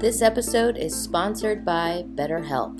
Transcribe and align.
This 0.00 0.22
episode 0.22 0.78
is 0.78 0.94
sponsored 0.94 1.64
by 1.64 2.04
BetterHelp. 2.14 2.78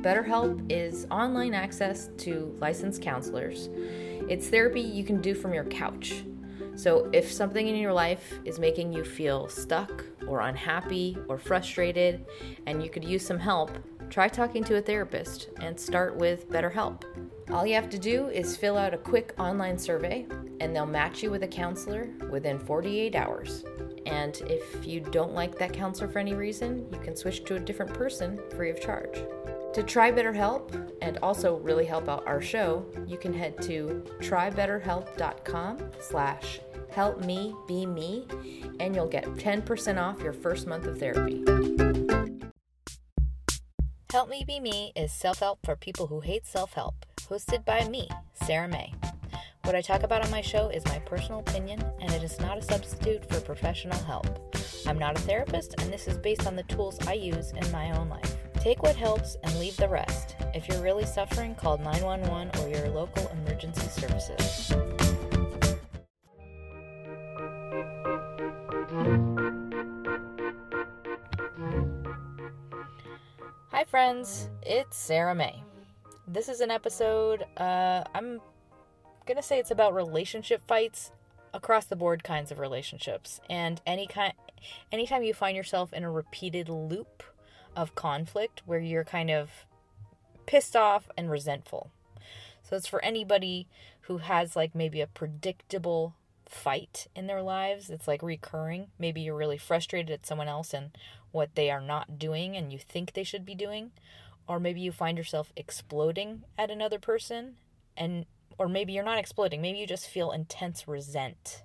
BetterHelp 0.00 0.64
is 0.70 1.06
online 1.10 1.54
access 1.54 2.08
to 2.18 2.56
licensed 2.60 3.02
counselors. 3.02 3.68
It's 4.28 4.48
therapy 4.48 4.80
you 4.80 5.04
can 5.04 5.20
do 5.20 5.34
from 5.34 5.52
your 5.52 5.64
couch. 5.64 6.24
So, 6.74 7.10
if 7.12 7.30
something 7.30 7.68
in 7.68 7.76
your 7.76 7.92
life 7.92 8.32
is 8.44 8.58
making 8.58 8.92
you 8.92 9.04
feel 9.04 9.48
stuck 9.48 10.04
or 10.26 10.40
unhappy 10.40 11.18
or 11.28 11.36
frustrated 11.36 12.24
and 12.66 12.82
you 12.82 12.88
could 12.88 13.04
use 13.04 13.26
some 13.26 13.38
help, 13.38 13.76
try 14.12 14.28
talking 14.28 14.62
to 14.62 14.76
a 14.76 14.82
therapist 14.82 15.48
and 15.60 15.80
start 15.80 16.14
with 16.14 16.50
BetterHelp. 16.50 17.04
All 17.50 17.66
you 17.66 17.74
have 17.74 17.88
to 17.88 17.98
do 17.98 18.26
is 18.26 18.58
fill 18.58 18.76
out 18.76 18.92
a 18.92 18.98
quick 18.98 19.32
online 19.38 19.78
survey 19.78 20.26
and 20.60 20.76
they'll 20.76 20.84
match 20.84 21.22
you 21.22 21.30
with 21.30 21.44
a 21.44 21.48
counselor 21.48 22.10
within 22.30 22.58
48 22.58 23.14
hours. 23.14 23.64
And 24.04 24.36
if 24.42 24.86
you 24.86 25.00
don't 25.00 25.32
like 25.32 25.58
that 25.58 25.72
counselor 25.72 26.08
for 26.08 26.18
any 26.18 26.34
reason, 26.34 26.86
you 26.92 26.98
can 26.98 27.16
switch 27.16 27.44
to 27.44 27.56
a 27.56 27.58
different 27.58 27.94
person 27.94 28.38
free 28.54 28.68
of 28.68 28.82
charge. 28.82 29.14
To 29.72 29.82
try 29.82 30.12
BetterHelp 30.12 30.92
and 31.00 31.16
also 31.22 31.56
really 31.56 31.86
help 31.86 32.10
out 32.10 32.26
our 32.26 32.42
show, 32.42 32.84
you 33.06 33.16
can 33.16 33.32
head 33.32 33.62
to 33.62 34.04
trybetterhelp.com 34.18 35.90
slash 36.00 36.60
help 36.90 37.24
me 37.24 37.54
be 37.66 37.86
me 37.86 38.26
and 38.78 38.94
you'll 38.94 39.08
get 39.08 39.24
10% 39.24 39.98
off 39.98 40.20
your 40.20 40.34
first 40.34 40.66
month 40.66 40.84
of 40.84 40.98
therapy. 40.98 42.01
Help 44.12 44.28
Me 44.28 44.44
Be 44.46 44.60
Me 44.60 44.92
is 44.94 45.10
self-help 45.10 45.60
for 45.64 45.74
people 45.74 46.06
who 46.06 46.20
hate 46.20 46.46
self-help, 46.46 47.06
hosted 47.30 47.64
by 47.64 47.88
me, 47.88 48.10
Sarah 48.34 48.68
May. 48.68 48.92
What 49.64 49.74
I 49.74 49.80
talk 49.80 50.02
about 50.02 50.22
on 50.22 50.30
my 50.30 50.42
show 50.42 50.68
is 50.68 50.84
my 50.84 50.98
personal 50.98 51.40
opinion, 51.40 51.82
and 51.98 52.12
it 52.12 52.22
is 52.22 52.38
not 52.38 52.58
a 52.58 52.62
substitute 52.62 53.26
for 53.30 53.40
professional 53.40 53.98
help. 54.00 54.54
I'm 54.86 54.98
not 54.98 55.16
a 55.16 55.22
therapist, 55.22 55.80
and 55.80 55.90
this 55.90 56.08
is 56.08 56.18
based 56.18 56.46
on 56.46 56.56
the 56.56 56.62
tools 56.64 56.98
I 57.06 57.14
use 57.14 57.52
in 57.52 57.72
my 57.72 57.90
own 57.96 58.10
life. 58.10 58.36
Take 58.60 58.82
what 58.82 58.96
helps 58.96 59.38
and 59.44 59.58
leave 59.58 59.78
the 59.78 59.88
rest. 59.88 60.36
If 60.52 60.68
you're 60.68 60.82
really 60.82 61.06
suffering, 61.06 61.54
call 61.54 61.78
911 61.78 62.60
or 62.60 62.68
your 62.68 62.90
local 62.90 63.28
emergency 63.28 63.88
services. 63.88 64.74
Friends. 74.12 74.50
It's 74.60 74.94
Sarah 74.94 75.34
May. 75.34 75.62
This 76.28 76.50
is 76.50 76.60
an 76.60 76.70
episode, 76.70 77.46
uh, 77.56 78.04
I'm 78.14 78.42
gonna 79.26 79.42
say 79.42 79.58
it's 79.58 79.70
about 79.70 79.94
relationship 79.94 80.60
fights 80.66 81.12
across 81.54 81.86
the 81.86 81.96
board 81.96 82.22
kinds 82.22 82.52
of 82.52 82.58
relationships 82.58 83.40
and 83.48 83.80
any 83.86 84.06
kind 84.06 84.34
anytime 84.90 85.22
you 85.22 85.32
find 85.32 85.56
yourself 85.56 85.94
in 85.94 86.04
a 86.04 86.10
repeated 86.10 86.68
loop 86.68 87.22
of 87.74 87.94
conflict 87.94 88.60
where 88.66 88.80
you're 88.80 89.02
kind 89.02 89.30
of 89.30 89.50
pissed 90.44 90.76
off 90.76 91.08
and 91.16 91.30
resentful 91.30 91.90
so 92.62 92.76
it's 92.76 92.86
for 92.86 93.02
anybody 93.02 93.66
who 94.02 94.18
has 94.18 94.54
like 94.54 94.74
maybe 94.74 95.00
a 95.00 95.06
predictable 95.06 96.14
fight 96.46 97.06
in 97.16 97.26
their 97.26 97.42
lives 97.42 97.88
it's 97.88 98.08
like 98.08 98.22
recurring 98.22 98.88
maybe 98.98 99.22
you're 99.22 99.36
really 99.36 99.58
frustrated 99.58 100.10
at 100.10 100.26
someone 100.26 100.48
else 100.48 100.74
and 100.74 100.90
what 101.32 101.54
they 101.54 101.70
are 101.70 101.80
not 101.80 102.18
doing 102.18 102.56
and 102.56 102.72
you 102.72 102.78
think 102.78 103.12
they 103.12 103.24
should 103.24 103.44
be 103.44 103.54
doing 103.54 103.90
or 104.46 104.60
maybe 104.60 104.80
you 104.80 104.92
find 104.92 105.18
yourself 105.18 105.52
exploding 105.56 106.44
at 106.56 106.70
another 106.70 106.98
person 106.98 107.56
and 107.96 108.26
or 108.58 108.68
maybe 108.68 108.92
you're 108.92 109.04
not 109.04 109.18
exploding, 109.18 109.60
maybe 109.60 109.78
you 109.78 109.86
just 109.86 110.08
feel 110.08 110.30
intense 110.30 110.86
resent. 110.86 111.64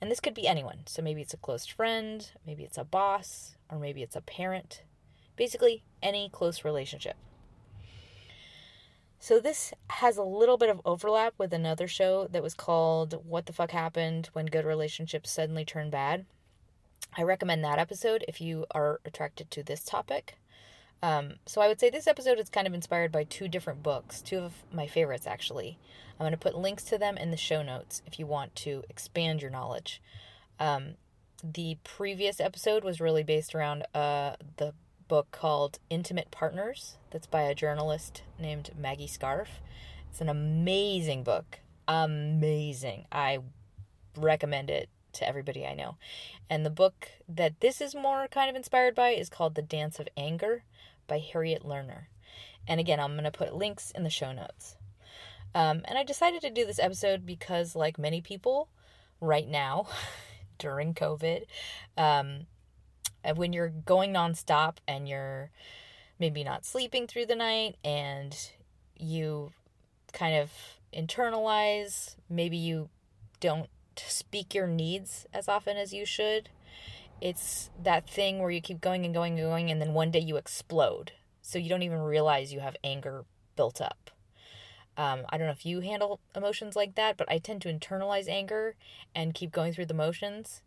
And 0.00 0.10
this 0.10 0.20
could 0.20 0.34
be 0.34 0.46
anyone. 0.46 0.80
So 0.86 1.02
maybe 1.02 1.22
it's 1.22 1.34
a 1.34 1.38
close 1.38 1.66
friend, 1.66 2.30
maybe 2.46 2.64
it's 2.64 2.78
a 2.78 2.84
boss, 2.84 3.56
or 3.70 3.78
maybe 3.78 4.02
it's 4.02 4.16
a 4.16 4.20
parent. 4.20 4.82
Basically, 5.36 5.84
any 6.02 6.28
close 6.30 6.64
relationship. 6.64 7.16
So 9.18 9.40
this 9.40 9.72
has 9.88 10.16
a 10.16 10.22
little 10.22 10.58
bit 10.58 10.68
of 10.68 10.80
overlap 10.84 11.34
with 11.38 11.52
another 11.52 11.88
show 11.88 12.28
that 12.30 12.42
was 12.42 12.54
called 12.54 13.20
What 13.26 13.46
the 13.46 13.52
Fuck 13.52 13.70
Happened 13.70 14.28
When 14.34 14.46
Good 14.46 14.64
Relationships 14.64 15.30
Suddenly 15.30 15.64
Turn 15.64 15.90
Bad. 15.90 16.26
I 17.16 17.22
recommend 17.22 17.64
that 17.64 17.78
episode 17.78 18.24
if 18.28 18.40
you 18.40 18.66
are 18.72 19.00
attracted 19.04 19.50
to 19.52 19.62
this 19.62 19.82
topic. 19.84 20.36
Um, 21.02 21.34
so 21.46 21.60
I 21.60 21.68
would 21.68 21.80
say 21.80 21.90
this 21.90 22.06
episode 22.06 22.38
is 22.38 22.50
kind 22.50 22.66
of 22.66 22.74
inspired 22.74 23.12
by 23.12 23.24
two 23.24 23.48
different 23.48 23.82
books, 23.82 24.20
two 24.20 24.38
of 24.38 24.52
my 24.72 24.86
favorites 24.86 25.26
actually. 25.26 25.78
I'm 26.18 26.24
going 26.24 26.32
to 26.32 26.38
put 26.38 26.56
links 26.56 26.84
to 26.84 26.98
them 26.98 27.16
in 27.16 27.30
the 27.30 27.36
show 27.36 27.62
notes 27.62 28.02
if 28.06 28.18
you 28.18 28.26
want 28.26 28.54
to 28.56 28.82
expand 28.88 29.42
your 29.42 29.50
knowledge. 29.50 30.00
Um, 30.58 30.94
the 31.42 31.76
previous 31.84 32.40
episode 32.40 32.84
was 32.84 33.00
really 33.00 33.22
based 33.22 33.54
around 33.54 33.84
uh, 33.94 34.36
the 34.56 34.72
book 35.08 35.30
called 35.30 35.78
Intimate 35.90 36.30
Partners, 36.30 36.96
that's 37.10 37.26
by 37.26 37.42
a 37.42 37.54
journalist 37.54 38.22
named 38.38 38.70
Maggie 38.76 39.06
Scarf. 39.06 39.60
It's 40.10 40.20
an 40.20 40.28
amazing 40.28 41.22
book. 41.22 41.60
Amazing. 41.86 43.04
I 43.12 43.40
recommend 44.16 44.70
it 44.70 44.88
to 45.16 45.28
everybody 45.28 45.66
I 45.66 45.74
know. 45.74 45.96
And 46.48 46.64
the 46.64 46.70
book 46.70 47.08
that 47.28 47.60
this 47.60 47.80
is 47.80 47.94
more 47.94 48.28
kind 48.28 48.48
of 48.48 48.56
inspired 48.56 48.94
by 48.94 49.10
is 49.10 49.28
called 49.28 49.54
The 49.54 49.62
Dance 49.62 49.98
of 49.98 50.08
Anger 50.16 50.64
by 51.06 51.18
Harriet 51.18 51.62
Lerner. 51.62 52.06
And 52.68 52.80
again, 52.80 53.00
I'm 53.00 53.12
going 53.12 53.24
to 53.24 53.30
put 53.30 53.54
links 53.54 53.90
in 53.92 54.02
the 54.02 54.10
show 54.10 54.32
notes. 54.32 54.76
Um, 55.54 55.82
and 55.86 55.96
I 55.96 56.04
decided 56.04 56.42
to 56.42 56.50
do 56.50 56.66
this 56.66 56.78
episode 56.78 57.24
because, 57.24 57.74
like 57.74 57.98
many 57.98 58.20
people 58.20 58.68
right 59.20 59.48
now 59.48 59.86
during 60.58 60.94
COVID, 60.94 61.44
um, 61.96 62.46
when 63.34 63.52
you're 63.52 63.70
going 63.70 64.12
nonstop 64.12 64.76
and 64.86 65.08
you're 65.08 65.50
maybe 66.18 66.44
not 66.44 66.64
sleeping 66.64 67.06
through 67.06 67.26
the 67.26 67.36
night 67.36 67.76
and 67.84 68.36
you 68.98 69.52
kind 70.12 70.36
of 70.36 70.50
internalize, 70.94 72.16
maybe 72.28 72.56
you 72.56 72.88
don't 73.40 73.68
speak 74.06 74.54
your 74.54 74.66
needs 74.66 75.26
as 75.32 75.48
often 75.48 75.76
as 75.76 75.92
you 75.92 76.04
should. 76.04 76.48
It's 77.20 77.70
that 77.82 78.08
thing 78.08 78.38
where 78.40 78.50
you 78.50 78.60
keep 78.60 78.80
going 78.80 79.04
and 79.04 79.14
going 79.14 79.38
and 79.38 79.48
going, 79.48 79.70
and 79.70 79.80
then 79.80 79.94
one 79.94 80.10
day 80.10 80.20
you 80.20 80.36
explode. 80.36 81.12
So 81.40 81.58
you 81.58 81.68
don't 81.68 81.82
even 81.82 82.00
realize 82.00 82.52
you 82.52 82.60
have 82.60 82.76
anger 82.84 83.24
built 83.56 83.80
up. 83.80 84.10
Um, 84.96 85.20
I 85.28 85.36
don't 85.36 85.46
know 85.46 85.52
if 85.52 85.66
you 85.66 85.80
handle 85.80 86.20
emotions 86.34 86.74
like 86.74 86.94
that, 86.94 87.16
but 87.16 87.30
I 87.30 87.38
tend 87.38 87.62
to 87.62 87.72
internalize 87.72 88.28
anger 88.28 88.74
and 89.14 89.34
keep 89.34 89.52
going 89.52 89.72
through 89.72 89.86
the 89.86 89.94
motions. 89.94 90.62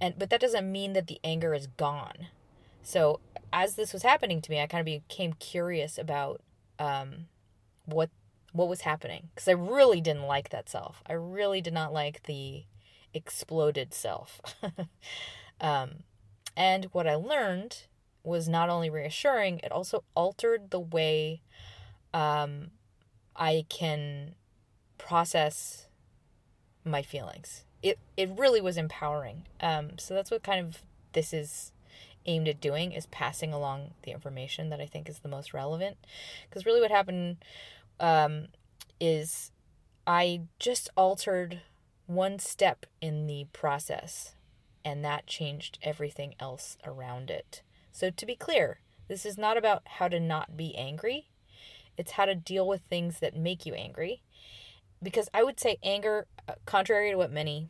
And 0.00 0.18
but 0.18 0.30
that 0.30 0.40
doesn't 0.40 0.70
mean 0.70 0.92
that 0.94 1.06
the 1.06 1.20
anger 1.24 1.54
is 1.54 1.66
gone. 1.66 2.28
So 2.82 3.20
as 3.52 3.74
this 3.74 3.92
was 3.92 4.02
happening 4.02 4.40
to 4.42 4.50
me, 4.50 4.60
I 4.60 4.66
kind 4.66 4.80
of 4.80 4.86
became 5.08 5.34
curious 5.34 5.98
about 5.98 6.40
um, 6.78 7.26
what 7.84 8.10
what 8.56 8.68
was 8.68 8.82
happening 8.82 9.28
because 9.34 9.48
I 9.48 9.52
really 9.52 10.00
didn't 10.00 10.26
like 10.26 10.50
that 10.50 10.68
self. 10.68 11.02
I 11.06 11.12
really 11.12 11.60
did 11.60 11.74
not 11.74 11.92
like 11.92 12.24
the 12.24 12.64
exploded 13.14 13.94
self. 13.94 14.40
um, 15.60 16.04
and 16.56 16.86
what 16.86 17.06
I 17.06 17.14
learned 17.14 17.84
was 18.22 18.48
not 18.48 18.68
only 18.68 18.90
reassuring, 18.90 19.60
it 19.62 19.70
also 19.70 20.04
altered 20.14 20.70
the 20.70 20.80
way 20.80 21.42
um, 22.12 22.70
I 23.36 23.64
can 23.68 24.34
process 24.98 25.86
my 26.84 27.02
feelings. 27.02 27.64
It 27.82 27.98
it 28.16 28.30
really 28.36 28.60
was 28.60 28.76
empowering. 28.76 29.46
Um, 29.60 29.98
so 29.98 30.14
that's 30.14 30.30
what 30.30 30.42
kind 30.42 30.66
of 30.66 30.82
this 31.12 31.32
is 31.32 31.72
aimed 32.26 32.48
at 32.48 32.60
doing 32.60 32.92
is 32.92 33.06
passing 33.06 33.52
along 33.52 33.92
the 34.02 34.10
information 34.10 34.70
that 34.70 34.80
I 34.80 34.86
think 34.86 35.08
is 35.08 35.20
the 35.20 35.28
most 35.28 35.54
relevant. 35.54 35.96
Because 36.48 36.66
really, 36.66 36.80
what 36.80 36.90
happened 36.90 37.36
um, 38.00 38.48
is 39.00 39.50
I 40.06 40.42
just 40.58 40.88
altered 40.96 41.60
one 42.06 42.38
step 42.38 42.86
in 43.00 43.26
the 43.26 43.46
process, 43.52 44.34
and 44.84 45.04
that 45.04 45.26
changed 45.26 45.78
everything 45.82 46.34
else 46.38 46.76
around 46.84 47.30
it. 47.30 47.62
So, 47.92 48.10
to 48.10 48.26
be 48.26 48.36
clear, 48.36 48.80
this 49.08 49.26
is 49.26 49.38
not 49.38 49.56
about 49.56 49.82
how 49.86 50.08
to 50.08 50.20
not 50.20 50.56
be 50.56 50.76
angry, 50.76 51.28
it's 51.96 52.12
how 52.12 52.24
to 52.26 52.34
deal 52.34 52.66
with 52.66 52.82
things 52.82 53.20
that 53.20 53.36
make 53.36 53.66
you 53.66 53.74
angry. 53.74 54.22
Because 55.02 55.28
I 55.34 55.42
would 55.42 55.60
say 55.60 55.78
anger, 55.82 56.26
uh, 56.48 56.54
contrary 56.64 57.10
to 57.10 57.16
what 57.16 57.32
many 57.32 57.68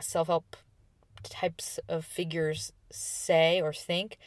self 0.00 0.28
help 0.28 0.56
types 1.22 1.78
of 1.88 2.04
figures 2.04 2.72
say 2.90 3.60
or 3.60 3.72
think, 3.72 4.18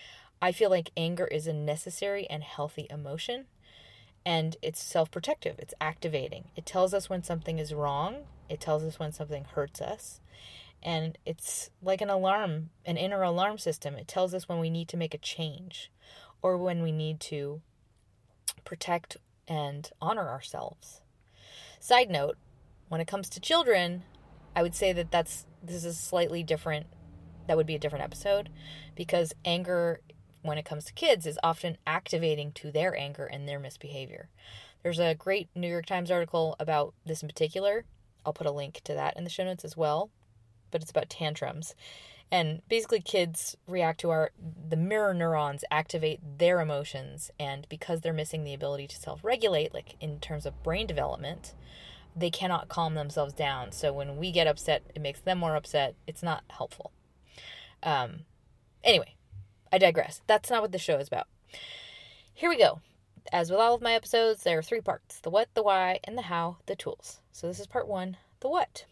I 0.41 0.51
feel 0.51 0.69
like 0.69 0.91
anger 0.97 1.25
is 1.25 1.47
a 1.47 1.53
necessary 1.53 2.27
and 2.29 2.43
healthy 2.43 2.87
emotion. 2.89 3.45
And 4.25 4.57
it's 4.61 4.83
self 4.83 5.11
protective, 5.11 5.57
it's 5.59 5.73
activating. 5.79 6.45
It 6.55 6.65
tells 6.65 6.93
us 6.93 7.09
when 7.09 7.23
something 7.23 7.59
is 7.59 7.73
wrong, 7.73 8.23
it 8.49 8.59
tells 8.59 8.83
us 8.83 8.99
when 8.99 9.11
something 9.11 9.45
hurts 9.45 9.81
us. 9.81 10.19
And 10.81 11.17
it's 11.25 11.71
like 11.81 12.01
an 12.01 12.09
alarm, 12.09 12.69
an 12.85 12.97
inner 12.97 13.23
alarm 13.23 13.57
system. 13.57 13.95
It 13.95 14.07
tells 14.07 14.33
us 14.33 14.47
when 14.47 14.59
we 14.59 14.69
need 14.69 14.87
to 14.89 14.97
make 14.97 15.13
a 15.13 15.19
change 15.19 15.91
or 16.41 16.57
when 16.57 16.83
we 16.83 16.91
need 16.91 17.19
to 17.19 17.61
protect 18.65 19.17
and 19.47 19.89
honor 20.01 20.29
ourselves. 20.29 21.01
Side 21.79 22.09
note, 22.09 22.37
when 22.87 23.01
it 23.01 23.07
comes 23.07 23.29
to 23.29 23.39
children, 23.39 24.03
I 24.55 24.61
would 24.61 24.75
say 24.75 24.93
that 24.93 25.11
that's 25.11 25.45
this 25.63 25.83
is 25.83 25.99
slightly 25.99 26.43
different 26.43 26.87
that 27.47 27.57
would 27.57 27.67
be 27.67 27.75
a 27.75 27.79
different 27.79 28.03
episode 28.03 28.49
because 28.95 29.33
anger 29.43 30.01
when 30.45 30.57
it 30.57 30.65
comes 30.65 30.85
to 30.85 30.93
kids 30.93 31.25
is 31.25 31.39
often 31.43 31.77
activating 31.87 32.51
to 32.53 32.71
their 32.71 32.95
anger 32.95 33.25
and 33.25 33.47
their 33.47 33.59
misbehavior. 33.59 34.29
There's 34.83 34.99
a 34.99 35.15
great 35.15 35.49
New 35.55 35.67
York 35.67 35.87
Times 35.87 36.11
article 36.11 36.55
about 36.59 36.93
this 37.05 37.21
in 37.23 37.27
particular. 37.27 37.85
I'll 38.25 38.33
put 38.33 38.47
a 38.47 38.51
link 38.51 38.81
to 38.83 38.93
that 38.93 39.17
in 39.17 39.23
the 39.23 39.29
show 39.29 39.43
notes 39.43 39.65
as 39.65 39.75
well, 39.75 40.11
but 40.71 40.81
it's 40.81 40.91
about 40.91 41.09
tantrums. 41.09 41.73
And 42.31 42.61
basically 42.69 43.01
kids 43.01 43.55
react 43.67 43.99
to 44.01 44.09
our 44.09 44.31
the 44.69 44.75
mirror 44.75 45.13
neurons 45.13 45.63
activate 45.71 46.19
their 46.37 46.59
emotions 46.59 47.31
and 47.39 47.67
because 47.69 48.01
they're 48.01 48.13
missing 48.13 48.43
the 48.43 48.53
ability 48.53 48.87
to 48.87 48.95
self-regulate 48.95 49.73
like 49.73 49.95
in 49.99 50.19
terms 50.19 50.45
of 50.45 50.63
brain 50.63 50.87
development, 50.87 51.53
they 52.15 52.29
cannot 52.29 52.69
calm 52.69 52.93
themselves 52.93 53.33
down. 53.33 53.71
So 53.71 53.91
when 53.91 54.17
we 54.17 54.31
get 54.31 54.47
upset, 54.47 54.83
it 54.93 55.01
makes 55.01 55.19
them 55.19 55.39
more 55.39 55.55
upset. 55.55 55.95
It's 56.07 56.23
not 56.23 56.43
helpful. 56.49 56.91
Um, 57.83 58.21
anyway, 58.83 59.14
I 59.75 59.77
digress. 59.77 60.21
That's 60.25 60.49
not 60.49 60.61
what 60.61 60.71
the 60.71 60.79
show 60.79 60.99
is 60.99 61.09
about. 61.09 61.27
Here 62.33 62.49
we 62.49 62.57
go. 62.57 62.79
As 63.33 63.51
with 63.51 63.59
all 63.59 63.75
of 63.75 63.81
my 63.81 63.91
episodes, 63.91 64.43
there 64.43 64.57
are 64.57 64.63
three 64.63 64.79
parts 64.79 65.19
the 65.19 65.29
what, 65.29 65.49
the 65.53 65.63
why, 65.63 65.99
and 66.05 66.17
the 66.17 66.21
how, 66.21 66.59
the 66.65 66.77
tools. 66.77 67.19
So 67.33 67.45
this 67.45 67.59
is 67.59 67.67
part 67.67 67.85
one 67.85 68.15
the 68.39 68.47
what. 68.47 68.85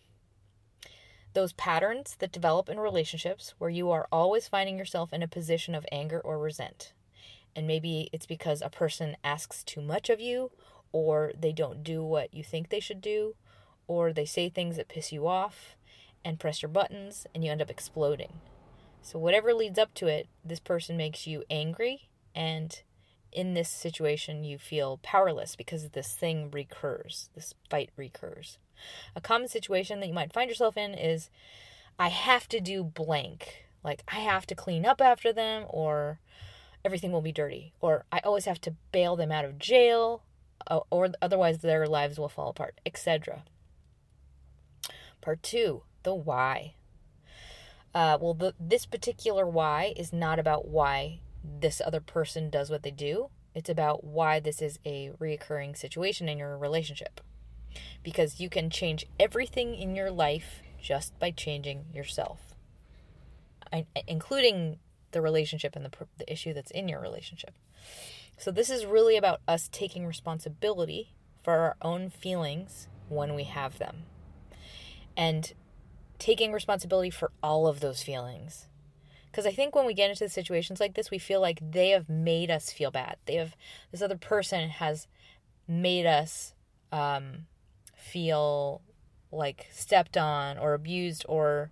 Those 1.31 1.53
patterns 1.53 2.18
that 2.19 2.33
develop 2.33 2.68
in 2.68 2.81
relationships 2.81 3.53
where 3.59 3.69
you 3.69 3.91
are 3.91 4.09
always 4.12 4.50
finding 4.50 4.77
yourself 4.77 5.13
in 5.13 5.24
a 5.24 5.27
position 5.27 5.74
of 5.74 5.85
anger 5.89 6.19
or 6.19 6.38
resent. 6.38 6.91
And 7.56 7.65
maybe 7.65 8.09
it's 8.12 8.25
because 8.25 8.62
a 8.62 8.69
person 8.69 9.15
asks 9.24 9.63
too 9.63 9.80
much 9.80 10.09
of 10.09 10.19
you, 10.19 10.51
or 10.91 11.31
they 11.39 11.53
don't 11.53 11.81
do 11.81 12.03
what 12.03 12.33
you 12.33 12.44
think 12.44 12.68
they 12.68 12.81
should 12.81 13.00
do, 13.00 13.35
or 13.88 14.12
they 14.12 14.25
say 14.25 14.50
things 14.50 14.75
that 14.75 14.89
piss 14.89 15.13
you 15.13 15.30
off 15.30 15.77
and 16.25 16.41
press 16.41 16.62
your 16.62 16.69
buttons, 16.69 17.25
and 17.33 17.41
you 17.45 17.51
end 17.51 17.62
up 17.62 17.69
exploding. 17.69 18.33
So, 19.03 19.19
whatever 19.19 19.53
leads 19.53 19.77
up 19.77 19.94
to 19.95 20.07
it, 20.07 20.29
this 20.45 20.61
person 20.61 20.95
makes 20.95 21.27
you 21.27 21.44
angry, 21.50 22.07
and 22.33 22.81
in 23.33 23.53
this 23.53 23.69
situation, 23.69 24.45
you 24.45 24.57
feel 24.57 25.00
powerless 25.03 25.57
because 25.57 25.89
this 25.89 26.13
thing 26.13 26.50
recurs, 26.50 27.29
this 27.35 27.53
fight 27.69 27.89
recurs. 27.97 28.59
A 29.13 29.21
common 29.21 29.50
situation 29.50 30.00
that 30.00 30.07
you 30.07 30.13
might 30.13 30.31
find 30.31 30.50
yourself 30.50 30.77
in 30.77 30.94
is 30.94 31.29
I 32.00 32.07
have 32.07 32.47
to 32.50 32.61
do 32.61 32.81
blank. 32.81 33.65
Like, 33.83 34.03
I 34.07 34.21
have 34.21 34.47
to 34.47 34.55
clean 34.55 34.85
up 34.85 35.01
after 35.01 35.33
them, 35.33 35.65
or 35.67 36.19
everything 36.85 37.11
will 37.11 37.21
be 37.21 37.33
dirty, 37.33 37.73
or 37.81 38.06
I 38.09 38.19
always 38.19 38.45
have 38.45 38.61
to 38.61 38.75
bail 38.94 39.17
them 39.17 39.33
out 39.33 39.44
of 39.44 39.59
jail, 39.59 40.23
uh, 40.67 40.79
or 40.89 41.09
otherwise 41.21 41.59
their 41.59 41.88
lives 41.88 42.17
will 42.17 42.29
fall 42.29 42.49
apart, 42.49 42.79
etc. 42.85 43.44
Part 45.19 45.44
two 45.44 45.83
the 46.03 46.15
why. 46.15 46.75
Uh, 47.94 48.18
well, 48.19 48.34
the, 48.34 48.54
this 48.60 48.86
particular 48.86 49.48
why 49.48 49.94
is 49.95 50.12
not 50.12 50.40
about 50.40 50.68
why 50.68 51.19
this 51.44 51.81
other 51.86 52.00
person 52.00 52.50
does 52.50 52.69
what 52.69 52.84
they 52.84 52.92
do. 52.92 53.30
It's 53.54 53.69
about 53.69 54.04
why 54.04 54.40
this 54.40 54.62
is 54.62 54.80
a 54.86 55.12
reoccurring 55.19 55.78
situation 55.78 56.28
in 56.28 56.40
your 56.40 56.57
relationship. 56.57 57.22
Because 58.04 58.40
you 58.40 58.50
can 58.50 58.69
change 58.69 59.06
everything 59.19 59.75
in 59.75 59.95
your 59.95 60.12
life 60.12 60.62
just 60.81 61.18
by 61.19 61.31
changing 61.31 61.86
yourself, 61.94 62.56
I, 63.72 63.86
including 64.07 64.80
the 65.12 65.22
relationship 65.22 65.75
and 65.75 65.86
the, 65.86 65.92
the 66.18 66.31
issue 66.31 66.54
that's 66.54 66.72
in 66.72 66.88
your 66.90 67.00
relationship. 67.00 67.56
So, 68.38 68.51
this 68.51 68.69
is 68.69 68.86
really 68.86 69.16
about 69.16 69.42
us 69.48 69.69
taking 69.72 70.06
responsibility 70.06 71.13
for 71.44 71.54
our 71.54 71.75
own 71.81 72.10
feelings 72.10 72.88
when 73.10 73.34
we 73.34 73.45
have 73.45 73.80
them. 73.80 74.04
And 75.16 75.54
taking 76.23 76.53
responsibility 76.53 77.09
for 77.09 77.33
all 77.43 77.67
of 77.67 77.81
those 77.81 78.01
feelings. 78.01 78.67
Because 79.29 79.45
I 79.45 79.51
think 79.51 79.75
when 79.75 79.85
we 79.85 79.93
get 79.93 80.09
into 80.09 80.29
situations 80.29 80.79
like 80.79 80.93
this, 80.93 81.11
we 81.11 81.17
feel 81.17 81.41
like 81.41 81.59
they 81.61 81.89
have 81.89 82.07
made 82.07 82.49
us 82.49 82.71
feel 82.71 82.91
bad. 82.91 83.17
They 83.25 83.35
have, 83.35 83.57
this 83.92 84.01
other 84.01 84.15
person 84.15 84.69
has 84.69 85.07
made 85.68 86.06
us 86.06 86.53
um, 86.94 87.47
feel 87.94 88.81
like 89.33 89.68
stepped 89.69 90.15
on 90.15 90.57
or 90.57 90.73
abused 90.73 91.25
or 91.27 91.71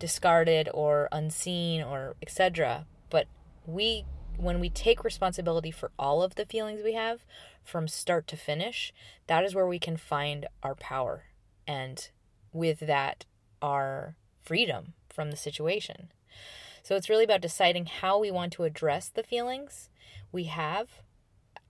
discarded 0.00 0.68
or 0.74 1.08
unseen 1.12 1.80
or 1.80 2.16
etc. 2.20 2.86
But 3.08 3.28
we, 3.66 4.04
when 4.36 4.58
we 4.58 4.68
take 4.68 5.04
responsibility 5.04 5.70
for 5.70 5.92
all 5.96 6.24
of 6.24 6.34
the 6.34 6.46
feelings 6.46 6.80
we 6.82 6.94
have 6.94 7.20
from 7.62 7.86
start 7.86 8.26
to 8.26 8.36
finish, 8.36 8.92
that 9.28 9.44
is 9.44 9.54
where 9.54 9.68
we 9.68 9.78
can 9.78 9.96
find 9.96 10.48
our 10.64 10.74
power. 10.74 11.26
And 11.68 12.08
with 12.52 12.80
that, 12.80 13.26
our 13.66 14.14
freedom 14.44 14.94
from 15.10 15.30
the 15.30 15.36
situation. 15.36 16.12
So 16.82 16.94
it's 16.94 17.10
really 17.10 17.24
about 17.24 17.40
deciding 17.40 17.86
how 17.86 18.18
we 18.18 18.30
want 18.30 18.52
to 18.54 18.62
address 18.62 19.08
the 19.08 19.24
feelings 19.24 19.88
we 20.30 20.44
have 20.44 21.02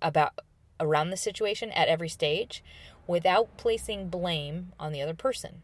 about 0.03 0.38
around 0.79 1.09
the 1.09 1.17
situation 1.17 1.71
at 1.71 1.88
every 1.88 2.09
stage 2.09 2.62
without 3.07 3.57
placing 3.57 4.09
blame 4.09 4.73
on 4.79 4.93
the 4.93 5.00
other 5.00 5.15
person. 5.15 5.62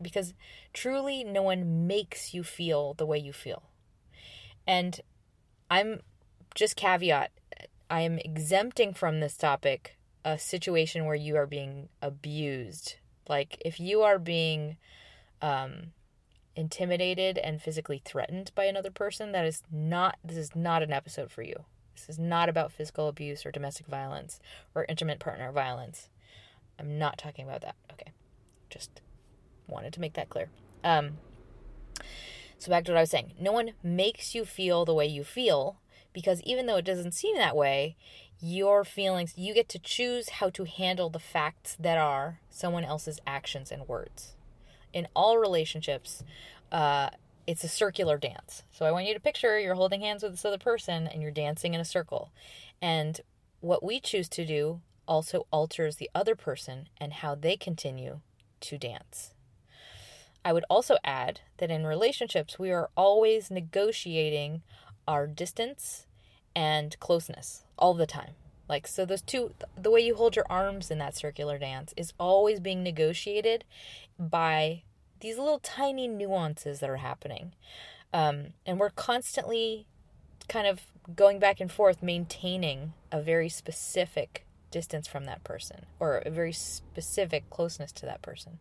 Because 0.00 0.34
truly 0.72 1.22
no 1.22 1.42
one 1.42 1.86
makes 1.86 2.34
you 2.34 2.42
feel 2.42 2.94
the 2.94 3.06
way 3.06 3.18
you 3.18 3.32
feel. 3.32 3.62
And 4.66 5.00
I'm 5.70 6.00
just 6.56 6.74
caveat 6.74 7.30
I 7.88 8.00
am 8.00 8.18
exempting 8.18 8.94
from 8.94 9.20
this 9.20 9.36
topic 9.36 9.96
a 10.24 10.38
situation 10.38 11.04
where 11.04 11.14
you 11.14 11.36
are 11.36 11.46
being 11.46 11.88
abused. 12.00 12.96
Like 13.28 13.60
if 13.64 13.78
you 13.78 14.00
are 14.00 14.18
being 14.18 14.76
um, 15.42 15.92
intimidated 16.54 17.36
and 17.36 17.60
physically 17.60 18.00
threatened 18.04 18.52
by 18.54 18.64
another 18.64 18.90
person, 18.90 19.32
that 19.32 19.44
is 19.44 19.62
not, 19.70 20.16
this 20.24 20.36
is 20.36 20.54
not 20.54 20.82
an 20.82 20.92
episode 20.92 21.30
for 21.30 21.42
you. 21.42 21.64
This 21.94 22.08
is 22.08 22.18
not 22.18 22.48
about 22.48 22.72
physical 22.72 23.08
abuse 23.08 23.44
or 23.44 23.50
domestic 23.50 23.86
violence 23.86 24.40
or 24.74 24.86
intimate 24.88 25.18
partner 25.18 25.52
violence. 25.52 26.08
I'm 26.78 26.98
not 26.98 27.18
talking 27.18 27.44
about 27.44 27.60
that. 27.62 27.76
Okay. 27.92 28.12
Just 28.70 29.02
wanted 29.66 29.92
to 29.92 30.00
make 30.00 30.14
that 30.14 30.30
clear. 30.30 30.48
Um, 30.82 31.18
so 32.58 32.70
back 32.70 32.84
to 32.84 32.92
what 32.92 32.98
I 32.98 33.02
was 33.02 33.10
saying. 33.10 33.34
No 33.38 33.52
one 33.52 33.72
makes 33.82 34.34
you 34.34 34.44
feel 34.44 34.84
the 34.84 34.94
way 34.94 35.06
you 35.06 35.24
feel 35.24 35.80
because 36.12 36.40
even 36.42 36.66
though 36.66 36.76
it 36.76 36.84
doesn't 36.84 37.12
seem 37.12 37.36
that 37.36 37.56
way, 37.56 37.96
your 38.40 38.84
feelings, 38.84 39.34
you 39.36 39.54
get 39.54 39.68
to 39.70 39.78
choose 39.78 40.28
how 40.30 40.50
to 40.50 40.64
handle 40.64 41.10
the 41.10 41.18
facts 41.18 41.76
that 41.78 41.98
are 41.98 42.40
someone 42.50 42.84
else's 42.84 43.20
actions 43.26 43.70
and 43.70 43.86
words 43.86 44.34
in 44.92 45.08
all 45.14 45.38
relationships, 45.38 46.22
uh, 46.70 47.10
it's 47.46 47.64
a 47.64 47.68
circular 47.68 48.18
dance. 48.18 48.62
So 48.70 48.86
I 48.86 48.92
want 48.92 49.06
you 49.06 49.14
to 49.14 49.20
picture 49.20 49.58
you're 49.58 49.74
holding 49.74 50.00
hands 50.00 50.22
with 50.22 50.32
this 50.32 50.44
other 50.44 50.58
person 50.58 51.06
and 51.06 51.22
you're 51.22 51.30
dancing 51.30 51.74
in 51.74 51.80
a 51.80 51.84
circle. 51.84 52.30
And 52.80 53.20
what 53.60 53.82
we 53.82 54.00
choose 54.00 54.28
to 54.30 54.44
do 54.44 54.80
also 55.08 55.46
alters 55.50 55.96
the 55.96 56.10
other 56.14 56.36
person 56.36 56.88
and 56.98 57.12
how 57.12 57.34
they 57.34 57.56
continue 57.56 58.20
to 58.60 58.78
dance. 58.78 59.34
I 60.44 60.52
would 60.52 60.64
also 60.68 60.96
add 61.04 61.40
that 61.58 61.70
in 61.70 61.86
relationships, 61.86 62.58
we 62.58 62.70
are 62.72 62.90
always 62.96 63.50
negotiating 63.50 64.62
our 65.06 65.26
distance 65.26 66.06
and 66.54 66.98
closeness 66.98 67.64
all 67.78 67.94
the 67.94 68.06
time. 68.06 68.34
Like, 68.72 68.86
so 68.86 69.04
those 69.04 69.20
two, 69.20 69.52
the 69.76 69.90
way 69.90 70.00
you 70.00 70.14
hold 70.14 70.34
your 70.34 70.46
arms 70.48 70.90
in 70.90 70.96
that 70.96 71.14
circular 71.14 71.58
dance 71.58 71.92
is 71.94 72.14
always 72.18 72.58
being 72.58 72.82
negotiated 72.82 73.64
by 74.18 74.84
these 75.20 75.36
little 75.36 75.58
tiny 75.58 76.08
nuances 76.08 76.80
that 76.80 76.88
are 76.88 76.96
happening. 76.96 77.52
Um, 78.14 78.54
and 78.64 78.80
we're 78.80 78.88
constantly 78.88 79.86
kind 80.48 80.66
of 80.66 80.86
going 81.14 81.38
back 81.38 81.60
and 81.60 81.70
forth, 81.70 82.02
maintaining 82.02 82.94
a 83.12 83.20
very 83.20 83.50
specific 83.50 84.46
distance 84.72 85.06
from 85.06 85.26
that 85.26 85.44
person 85.44 85.86
or 86.00 86.18
a 86.18 86.30
very 86.30 86.52
specific 86.52 87.48
closeness 87.48 87.92
to 87.92 88.06
that 88.06 88.22
person. 88.22 88.58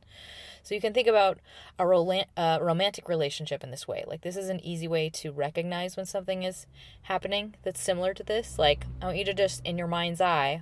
So 0.61 0.75
you 0.75 0.81
can 0.81 0.93
think 0.93 1.07
about 1.07 1.39
a 1.79 1.87
romantic 1.87 3.09
relationship 3.09 3.63
in 3.63 3.71
this 3.71 3.87
way. 3.87 4.03
Like, 4.05 4.21
this 4.21 4.37
is 4.37 4.49
an 4.49 4.63
easy 4.63 4.87
way 4.87 5.09
to 5.09 5.31
recognize 5.31 5.97
when 5.97 6.05
something 6.05 6.43
is 6.43 6.67
happening 7.03 7.55
that's 7.63 7.81
similar 7.81 8.13
to 8.13 8.23
this. 8.23 8.59
Like, 8.59 8.85
I 9.01 9.05
want 9.05 9.17
you 9.17 9.25
to 9.25 9.33
just, 9.33 9.65
in 9.65 9.79
your 9.79 9.87
mind's 9.87 10.21
eye, 10.21 10.61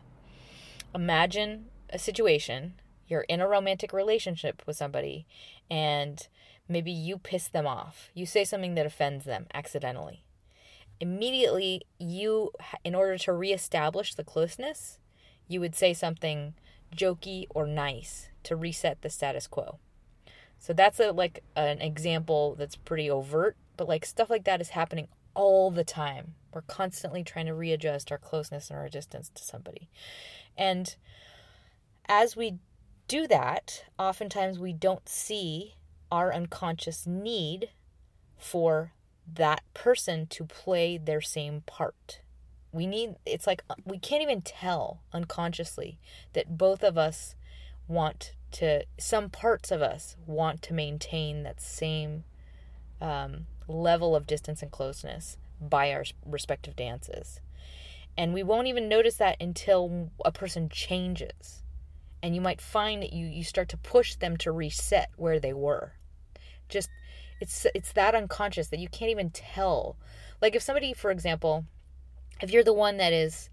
imagine 0.95 1.65
a 1.89 1.99
situation. 1.99 2.75
You're 3.09 3.25
in 3.27 3.41
a 3.41 3.47
romantic 3.47 3.91
relationship 3.91 4.61
with 4.65 4.77
somebody, 4.77 5.25
and 5.69 6.25
maybe 6.69 6.91
you 6.91 7.17
piss 7.17 7.49
them 7.49 7.67
off. 7.67 8.09
You 8.13 8.25
say 8.25 8.45
something 8.45 8.75
that 8.75 8.85
offends 8.85 9.25
them 9.25 9.47
accidentally. 9.53 10.23
Immediately, 11.01 11.81
you, 11.97 12.51
in 12.83 12.95
order 12.95 13.17
to 13.17 13.33
reestablish 13.33 14.13
the 14.13 14.23
closeness, 14.23 14.99
you 15.49 15.59
would 15.59 15.75
say 15.75 15.93
something 15.93 16.53
jokey 16.95 17.45
or 17.49 17.67
nice 17.67 18.29
to 18.43 18.55
reset 18.55 19.01
the 19.01 19.09
status 19.09 19.47
quo. 19.47 19.79
So 20.57 20.71
that's 20.71 20.99
a 20.99 21.11
like 21.11 21.43
an 21.55 21.81
example 21.81 22.55
that's 22.57 22.75
pretty 22.77 23.09
overt, 23.09 23.57
but 23.75 23.89
like 23.89 24.05
stuff 24.05 24.29
like 24.29 24.45
that 24.45 24.61
is 24.61 24.69
happening 24.69 25.09
all 25.33 25.71
the 25.71 25.83
time. 25.83 26.35
We're 26.53 26.61
constantly 26.61 27.23
trying 27.23 27.47
to 27.47 27.53
readjust 27.53 28.11
our 28.11 28.17
closeness 28.17 28.69
and 28.69 28.79
our 28.79 28.89
distance 28.89 29.29
to 29.35 29.43
somebody. 29.43 29.89
And 30.57 30.95
as 32.07 32.35
we 32.35 32.59
do 33.07 33.27
that, 33.27 33.85
oftentimes 33.97 34.59
we 34.59 34.73
don't 34.73 35.07
see 35.07 35.75
our 36.11 36.33
unconscious 36.33 37.05
need 37.07 37.69
for 38.37 38.93
that 39.31 39.61
person 39.73 40.27
to 40.27 40.43
play 40.43 40.97
their 40.97 41.21
same 41.21 41.61
part. 41.61 42.21
We 42.71 42.85
need, 42.85 43.15
it's 43.25 43.47
like 43.47 43.63
we 43.85 43.97
can't 43.97 44.21
even 44.21 44.41
tell 44.41 45.01
unconsciously 45.11 45.97
that 46.33 46.57
both 46.57 46.83
of 46.83 46.97
us 46.97 47.35
want 47.87 48.33
to 48.51 48.83
some 48.97 49.29
parts 49.29 49.71
of 49.71 49.81
us 49.81 50.15
want 50.25 50.61
to 50.61 50.73
maintain 50.73 51.43
that 51.43 51.59
same 51.61 52.23
um, 53.01 53.47
level 53.67 54.15
of 54.15 54.27
distance 54.27 54.61
and 54.61 54.71
closeness 54.71 55.37
by 55.59 55.91
our 55.91 56.03
respective 56.25 56.75
dances. 56.75 57.41
And 58.17 58.33
we 58.33 58.43
won't 58.43 58.67
even 58.67 58.89
notice 58.89 59.15
that 59.15 59.37
until 59.39 60.11
a 60.25 60.31
person 60.31 60.69
changes. 60.69 61.63
And 62.21 62.35
you 62.35 62.41
might 62.41 62.61
find 62.61 63.01
that 63.01 63.13
you 63.13 63.25
you 63.25 63.43
start 63.43 63.69
to 63.69 63.77
push 63.77 64.15
them 64.15 64.37
to 64.37 64.51
reset 64.51 65.09
where 65.15 65.39
they 65.39 65.53
were. 65.53 65.93
Just 66.67 66.89
it's 67.39 67.65
it's 67.73 67.93
that 67.93 68.15
unconscious 68.15 68.67
that 68.67 68.79
you 68.79 68.89
can't 68.89 69.11
even 69.11 69.29
tell. 69.29 69.95
Like 70.41 70.55
if 70.55 70.61
somebody 70.61 70.93
for 70.93 71.11
example 71.11 71.65
if 72.41 72.51
you're 72.51 72.63
the 72.63 72.73
one 72.73 72.97
that 72.97 73.13
is 73.13 73.49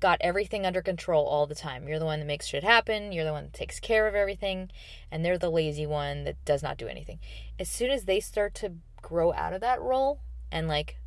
got 0.00 0.18
everything 0.20 0.66
under 0.66 0.82
control 0.82 1.24
all 1.26 1.46
the 1.46 1.54
time. 1.54 1.88
You're 1.88 1.98
the 1.98 2.04
one 2.04 2.18
that 2.18 2.26
makes 2.26 2.46
shit 2.46 2.62
happen, 2.62 3.12
you're 3.12 3.24
the 3.24 3.32
one 3.32 3.44
that 3.44 3.52
takes 3.52 3.80
care 3.80 4.06
of 4.06 4.14
everything, 4.14 4.70
and 5.10 5.24
they're 5.24 5.38
the 5.38 5.50
lazy 5.50 5.86
one 5.86 6.24
that 6.24 6.42
does 6.44 6.62
not 6.62 6.76
do 6.76 6.86
anything. 6.86 7.18
As 7.58 7.68
soon 7.68 7.90
as 7.90 8.04
they 8.04 8.20
start 8.20 8.54
to 8.56 8.74
grow 9.00 9.32
out 9.32 9.52
of 9.52 9.60
that 9.60 9.80
role 9.80 10.20
and 10.50 10.68
like 10.68 10.98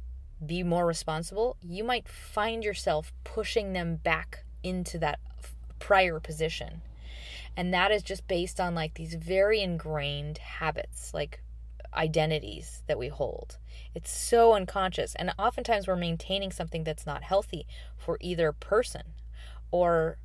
be 0.44 0.64
more 0.64 0.86
responsible, 0.86 1.58
you 1.62 1.84
might 1.84 2.08
find 2.08 2.64
yourself 2.64 3.14
pushing 3.24 3.74
them 3.74 3.98
back 3.98 4.46
into 4.64 4.98
that 5.00 5.20
prior 5.80 6.20
position. 6.20 6.82
And 7.56 7.74
that 7.74 7.92
is 7.92 8.04
just 8.04 8.28
based 8.28 8.60
on 8.60 8.74
like 8.74 8.96
these 8.96 9.16
very 9.16 9.62
ingrained 9.62 10.38
habits, 10.40 11.14
like 11.14 11.44
identities 11.94 12.84
that 12.88 13.00
we 13.00 13.08
hold. 13.08 13.58
It's 13.96 14.12
so 14.12 14.54
unconscious. 14.54 15.16
And 15.16 15.34
oftentimes 15.40 15.88
we're 15.88 15.96
maintaining 15.96 16.52
something 16.52 16.84
that's 16.84 17.06
not 17.06 17.24
healthy 17.24 17.66
for 17.98 18.18
either 18.22 18.52
person 18.52 19.04
or 19.72 20.18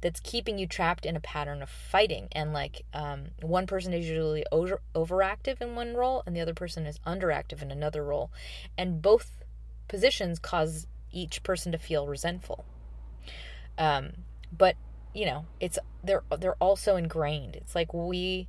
that's 0.00 0.20
keeping 0.20 0.58
you 0.58 0.66
trapped 0.66 1.06
in 1.06 1.16
a 1.16 1.20
pattern 1.20 1.62
of 1.62 1.70
fighting. 1.70 2.28
And 2.32 2.52
like 2.52 2.84
um, 2.92 3.26
one 3.40 3.66
person 3.66 3.94
is 3.94 4.06
usually 4.06 4.44
over- 4.52 4.82
overactive 4.94 5.62
in 5.62 5.74
one 5.74 5.94
role 5.94 6.22
and 6.26 6.36
the 6.36 6.40
other 6.40 6.54
person 6.54 6.86
is 6.86 6.98
underactive 7.06 7.62
in 7.62 7.70
another 7.70 8.04
role. 8.04 8.30
And 8.76 9.00
both 9.00 9.44
positions 9.88 10.38
cause 10.38 10.86
each 11.10 11.42
person 11.42 11.72
to 11.72 11.78
feel 11.78 12.06
resentful. 12.06 12.64
Um, 13.78 14.12
but 14.56 14.76
you 15.14 15.26
know, 15.26 15.46
it's 15.60 15.78
they're 16.02 16.24
they're 16.38 16.56
also 16.56 16.96
ingrained. 16.96 17.56
It's 17.56 17.74
like 17.74 17.94
we 17.94 18.48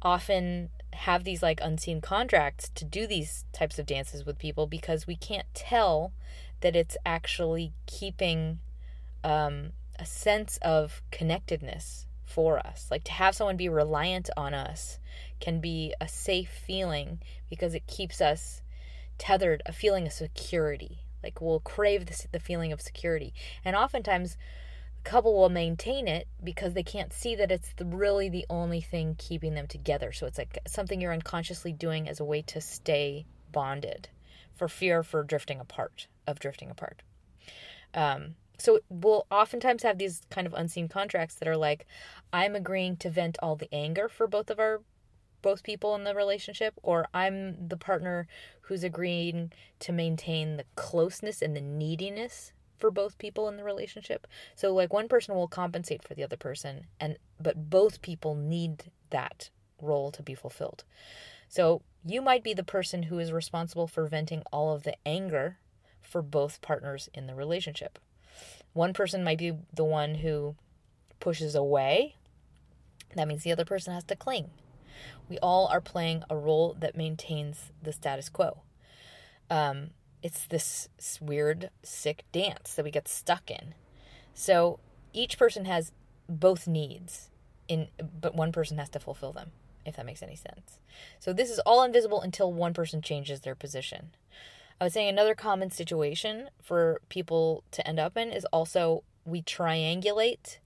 often 0.00 0.70
have 0.92 1.24
these 1.24 1.42
like 1.42 1.60
unseen 1.62 2.00
contracts 2.00 2.70
to 2.74 2.84
do 2.84 3.06
these 3.06 3.44
types 3.52 3.78
of 3.78 3.86
dances 3.86 4.24
with 4.24 4.38
people 4.38 4.66
because 4.66 5.06
we 5.06 5.16
can't 5.16 5.46
tell 5.54 6.12
that 6.60 6.76
it's 6.76 6.96
actually 7.04 7.72
keeping 7.86 8.60
um, 9.24 9.72
a 9.98 10.06
sense 10.06 10.58
of 10.62 11.02
connectedness 11.10 12.06
for 12.24 12.58
us. 12.58 12.88
Like 12.90 13.04
to 13.04 13.12
have 13.12 13.34
someone 13.34 13.56
be 13.56 13.68
reliant 13.68 14.30
on 14.36 14.54
us 14.54 14.98
can 15.40 15.60
be 15.60 15.94
a 16.00 16.08
safe 16.08 16.50
feeling 16.50 17.20
because 17.50 17.74
it 17.74 17.86
keeps 17.86 18.20
us 18.20 18.62
tethered, 19.18 19.62
a 19.66 19.72
feeling 19.72 20.06
of 20.06 20.12
security. 20.12 21.00
Like 21.22 21.40
we'll 21.40 21.60
crave 21.60 22.06
this, 22.06 22.26
the 22.32 22.40
feeling 22.40 22.72
of 22.72 22.80
security. 22.80 23.34
And 23.64 23.76
oftentimes, 23.76 24.36
couple 25.02 25.34
will 25.34 25.48
maintain 25.48 26.08
it 26.08 26.28
because 26.42 26.74
they 26.74 26.82
can't 26.82 27.12
see 27.12 27.34
that 27.36 27.50
it's 27.50 27.72
the, 27.76 27.84
really 27.84 28.28
the 28.28 28.46
only 28.48 28.80
thing 28.80 29.16
keeping 29.18 29.54
them 29.54 29.66
together. 29.66 30.12
So 30.12 30.26
it's 30.26 30.38
like 30.38 30.58
something 30.66 31.00
you're 31.00 31.12
unconsciously 31.12 31.72
doing 31.72 32.08
as 32.08 32.20
a 32.20 32.24
way 32.24 32.42
to 32.42 32.60
stay 32.60 33.26
bonded 33.50 34.08
for 34.54 34.68
fear 34.68 35.02
for 35.02 35.22
drifting 35.22 35.60
apart, 35.60 36.06
of 36.26 36.38
drifting 36.38 36.70
apart. 36.70 37.02
Um, 37.94 38.36
so 38.58 38.80
we'll 38.88 39.26
oftentimes 39.30 39.82
have 39.82 39.98
these 39.98 40.22
kind 40.30 40.46
of 40.46 40.54
unseen 40.54 40.88
contracts 40.88 41.34
that 41.36 41.48
are 41.48 41.56
like, 41.56 41.86
I'm 42.32 42.54
agreeing 42.54 42.96
to 42.98 43.10
vent 43.10 43.36
all 43.42 43.56
the 43.56 43.72
anger 43.74 44.08
for 44.08 44.26
both 44.26 44.50
of 44.50 44.60
our 44.60 44.82
both 45.42 45.64
people 45.64 45.96
in 45.96 46.04
the 46.04 46.14
relationship, 46.14 46.72
or 46.84 47.06
I'm 47.12 47.68
the 47.68 47.76
partner 47.76 48.28
who's 48.60 48.84
agreeing 48.84 49.52
to 49.80 49.92
maintain 49.92 50.56
the 50.56 50.64
closeness 50.76 51.42
and 51.42 51.56
the 51.56 51.60
neediness 51.60 52.52
for 52.82 52.90
both 52.90 53.16
people 53.16 53.48
in 53.48 53.56
the 53.56 53.62
relationship. 53.62 54.26
So 54.56 54.74
like 54.74 54.92
one 54.92 55.06
person 55.06 55.36
will 55.36 55.46
compensate 55.46 56.02
for 56.02 56.14
the 56.14 56.24
other 56.24 56.36
person 56.36 56.88
and 56.98 57.16
but 57.40 57.70
both 57.70 58.02
people 58.02 58.34
need 58.34 58.90
that 59.10 59.50
role 59.80 60.10
to 60.10 60.20
be 60.20 60.34
fulfilled. 60.34 60.82
So 61.48 61.82
you 62.04 62.20
might 62.20 62.42
be 62.42 62.54
the 62.54 62.64
person 62.64 63.04
who 63.04 63.20
is 63.20 63.30
responsible 63.30 63.86
for 63.86 64.04
venting 64.06 64.42
all 64.52 64.74
of 64.74 64.82
the 64.82 64.96
anger 65.06 65.58
for 66.00 66.22
both 66.22 66.60
partners 66.60 67.08
in 67.14 67.28
the 67.28 67.36
relationship. 67.36 68.00
One 68.72 68.92
person 68.92 69.22
might 69.22 69.38
be 69.38 69.52
the 69.72 69.84
one 69.84 70.16
who 70.16 70.56
pushes 71.20 71.54
away. 71.54 72.16
That 73.14 73.28
means 73.28 73.44
the 73.44 73.52
other 73.52 73.64
person 73.64 73.94
has 73.94 74.02
to 74.04 74.16
cling. 74.16 74.50
We 75.28 75.38
all 75.38 75.68
are 75.68 75.80
playing 75.80 76.24
a 76.28 76.36
role 76.36 76.76
that 76.80 76.96
maintains 76.96 77.70
the 77.80 77.92
status 77.92 78.28
quo. 78.28 78.62
Um, 79.48 79.90
it's 80.22 80.46
this 80.46 80.88
weird, 81.20 81.70
sick 81.82 82.24
dance 82.32 82.74
that 82.74 82.84
we 82.84 82.90
get 82.90 83.08
stuck 83.08 83.50
in. 83.50 83.74
So 84.34 84.78
each 85.12 85.38
person 85.38 85.64
has 85.64 85.92
both 86.28 86.66
needs, 86.66 87.30
in 87.68 87.88
but 87.98 88.34
one 88.34 88.52
person 88.52 88.78
has 88.78 88.88
to 88.90 89.00
fulfill 89.00 89.32
them, 89.32 89.50
if 89.84 89.96
that 89.96 90.06
makes 90.06 90.22
any 90.22 90.36
sense. 90.36 90.78
So 91.18 91.32
this 91.32 91.50
is 91.50 91.58
all 91.60 91.82
invisible 91.82 92.20
until 92.20 92.52
one 92.52 92.72
person 92.72 93.02
changes 93.02 93.40
their 93.40 93.54
position. 93.54 94.10
I 94.80 94.84
was 94.84 94.92
saying 94.94 95.08
another 95.08 95.34
common 95.34 95.70
situation 95.70 96.48
for 96.60 97.00
people 97.08 97.64
to 97.72 97.86
end 97.86 97.98
up 97.98 98.16
in 98.16 98.30
is 98.30 98.46
also 98.46 99.04
we 99.24 99.42
triangulate 99.42 100.58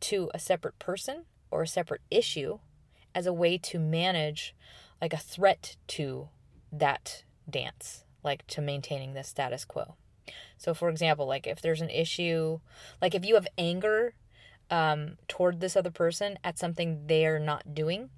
to 0.00 0.30
a 0.34 0.38
separate 0.38 0.78
person 0.78 1.24
or 1.50 1.62
a 1.62 1.68
separate 1.68 2.02
issue 2.10 2.58
as 3.14 3.26
a 3.26 3.32
way 3.32 3.56
to 3.56 3.78
manage 3.78 4.54
like 5.00 5.12
a 5.12 5.18
threat 5.18 5.76
to 5.86 6.28
that 6.72 7.24
dance 7.48 8.04
like 8.24 8.46
to 8.48 8.60
maintaining 8.60 9.14
the 9.14 9.22
status 9.22 9.64
quo. 9.64 9.96
So, 10.56 10.74
for 10.74 10.88
example, 10.88 11.26
like 11.26 11.46
if 11.46 11.60
there's 11.60 11.82
an 11.82 11.90
issue, 11.90 12.60
like 13.02 13.14
if 13.14 13.24
you 13.24 13.34
have 13.34 13.46
anger 13.58 14.14
um, 14.70 15.18
toward 15.28 15.60
this 15.60 15.76
other 15.76 15.90
person 15.90 16.38
at 16.42 16.58
something 16.58 17.06
they're 17.06 17.38
not 17.38 17.74
doing, 17.74 18.10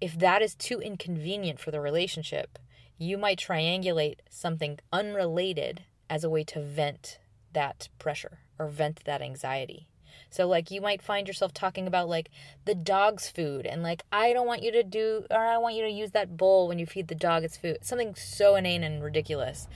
if 0.00 0.16
that 0.18 0.42
is 0.42 0.54
too 0.54 0.80
inconvenient 0.80 1.58
for 1.58 1.70
the 1.70 1.80
relationship, 1.80 2.58
you 2.96 3.18
might 3.18 3.38
triangulate 3.38 4.18
something 4.30 4.78
unrelated 4.92 5.84
as 6.08 6.24
a 6.24 6.30
way 6.30 6.44
to 6.44 6.62
vent 6.62 7.18
that 7.52 7.88
pressure 7.98 8.38
or 8.58 8.68
vent 8.68 9.04
that 9.04 9.22
anxiety. 9.22 9.87
So 10.30 10.46
like 10.46 10.70
you 10.70 10.80
might 10.80 11.02
find 11.02 11.26
yourself 11.26 11.52
talking 11.52 11.86
about 11.86 12.08
like 12.08 12.30
the 12.64 12.74
dog's 12.74 13.28
food 13.28 13.66
and 13.66 13.82
like 13.82 14.02
I 14.12 14.32
don't 14.32 14.46
want 14.46 14.62
you 14.62 14.72
to 14.72 14.82
do 14.82 15.24
or 15.30 15.38
I 15.38 15.58
want 15.58 15.74
you 15.74 15.82
to 15.82 15.90
use 15.90 16.12
that 16.12 16.36
bowl 16.36 16.68
when 16.68 16.78
you 16.78 16.86
feed 16.86 17.08
the 17.08 17.14
dog 17.14 17.44
its 17.44 17.56
food. 17.56 17.78
Something 17.82 18.14
so 18.14 18.56
inane 18.56 18.84
and 18.84 19.02
ridiculous. 19.02 19.68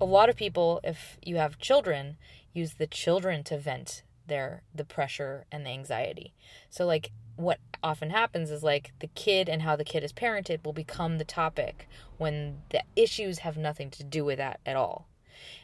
A 0.00 0.04
lot 0.04 0.28
of 0.28 0.36
people 0.36 0.80
if 0.84 1.18
you 1.22 1.36
have 1.36 1.58
children 1.58 2.16
use 2.52 2.74
the 2.74 2.86
children 2.86 3.44
to 3.44 3.58
vent 3.58 4.02
their 4.26 4.62
the 4.74 4.84
pressure 4.84 5.46
and 5.52 5.64
the 5.64 5.70
anxiety. 5.70 6.32
So 6.70 6.86
like 6.86 7.12
what 7.36 7.58
often 7.82 8.10
happens 8.10 8.50
is 8.50 8.62
like 8.62 8.92
the 9.00 9.08
kid 9.08 9.48
and 9.48 9.62
how 9.62 9.76
the 9.76 9.84
kid 9.84 10.02
is 10.02 10.12
parented 10.12 10.64
will 10.64 10.72
become 10.72 11.18
the 11.18 11.24
topic 11.24 11.88
when 12.16 12.62
the 12.70 12.82
issues 12.96 13.40
have 13.40 13.56
nothing 13.56 13.90
to 13.90 14.02
do 14.02 14.24
with 14.24 14.38
that 14.38 14.60
at 14.64 14.76
all. 14.76 15.06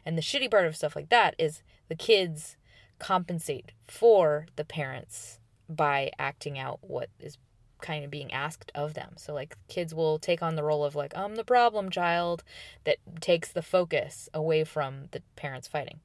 And 0.05 0.17
the 0.17 0.23
shitty 0.23 0.51
part 0.51 0.67
of 0.67 0.77
stuff 0.77 0.95
like 0.95 1.09
that 1.09 1.35
is 1.39 1.63
the 1.89 1.95
kids 1.95 2.57
compensate 3.03 3.73
for 3.89 4.47
the 4.55 4.65
parents 4.65 5.41
by 5.69 6.13
acting 6.21 6.57
out 6.57 6.79
what 6.83 7.09
is 7.19 7.37
kind 7.81 8.05
of 8.05 8.13
being 8.13 8.33
asked 8.33 8.71
of 8.77 8.95
them. 8.95 9.15
So 9.17 9.35
like 9.35 9.57
kids 9.67 9.93
will 9.93 10.21
take 10.21 10.41
on 10.41 10.55
the 10.55 10.63
role 10.63 10.85
of 10.85 10.95
like 10.95 11.13
I'm 11.17 11.35
the 11.35 11.43
problem 11.43 11.91
child 11.91 12.45
that 12.85 12.99
takes 13.21 13.51
the 13.51 13.61
focus 13.61 14.29
away 14.33 14.63
from 14.63 15.09
the 15.11 15.21
parents 15.35 15.67
fighting. 15.67 15.99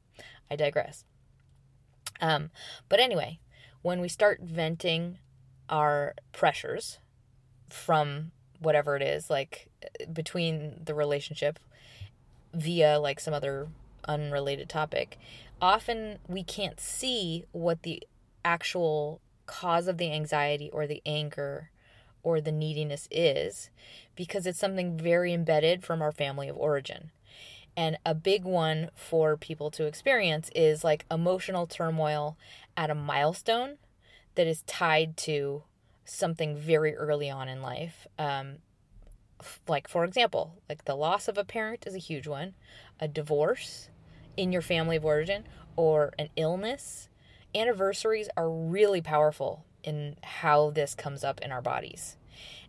I 0.49 0.55
digress. 0.55 1.05
Um 2.19 2.49
but 2.89 2.99
anyway, 2.99 3.39
when 3.83 4.01
we 4.01 4.07
start 4.07 4.41
venting 4.41 5.19
our 5.69 6.15
pressures 6.31 6.97
from 7.69 8.31
whatever 8.59 8.95
it 8.95 9.03
is 9.03 9.29
like 9.29 9.67
between 10.11 10.81
the 10.83 10.95
relationship 10.95 11.59
via 12.55 12.99
like 12.99 13.19
some 13.19 13.35
other 13.35 13.67
unrelated 14.07 14.67
topic 14.67 15.19
often 15.61 16.19
we 16.27 16.43
can't 16.43 16.79
see 16.79 17.45
what 17.51 17.83
the 17.83 18.03
actual 18.43 19.21
cause 19.45 19.87
of 19.87 19.97
the 19.97 20.11
anxiety 20.11 20.69
or 20.71 20.87
the 20.87 21.01
anger 21.05 21.71
or 22.23 22.41
the 22.41 22.51
neediness 22.51 23.07
is 23.09 23.69
because 24.15 24.45
it's 24.45 24.59
something 24.59 24.97
very 24.97 25.33
embedded 25.33 25.83
from 25.83 26.01
our 26.01 26.11
family 26.11 26.49
of 26.49 26.57
origin. 26.57 27.11
And 27.75 27.97
a 28.05 28.15
big 28.15 28.43
one 28.43 28.89
for 28.95 29.37
people 29.37 29.69
to 29.71 29.85
experience 29.85 30.49
is 30.55 30.83
like 30.83 31.05
emotional 31.11 31.67
turmoil 31.67 32.37
at 32.75 32.89
a 32.89 32.95
milestone 32.95 33.77
that 34.35 34.47
is 34.47 34.63
tied 34.63 35.15
to 35.17 35.63
something 36.03 36.57
very 36.57 36.95
early 36.95 37.29
on 37.29 37.47
in 37.47 37.61
life. 37.61 38.07
Um, 38.17 38.57
like, 39.67 39.87
for 39.87 40.03
example, 40.03 40.55
like 40.67 40.85
the 40.85 40.95
loss 40.95 41.27
of 41.27 41.37
a 41.37 41.43
parent 41.43 41.85
is 41.85 41.93
a 41.93 41.99
huge 41.99 42.27
one, 42.27 42.55
a 42.99 43.07
divorce, 43.07 43.89
in 44.37 44.51
your 44.51 44.61
family 44.61 44.95
of 44.95 45.03
origin 45.03 45.43
or 45.75 46.13
an 46.17 46.29
illness, 46.35 47.09
anniversaries 47.53 48.29
are 48.37 48.49
really 48.49 49.01
powerful 49.01 49.65
in 49.83 50.15
how 50.23 50.69
this 50.69 50.95
comes 50.95 51.23
up 51.23 51.41
in 51.41 51.51
our 51.51 51.61
bodies. 51.61 52.15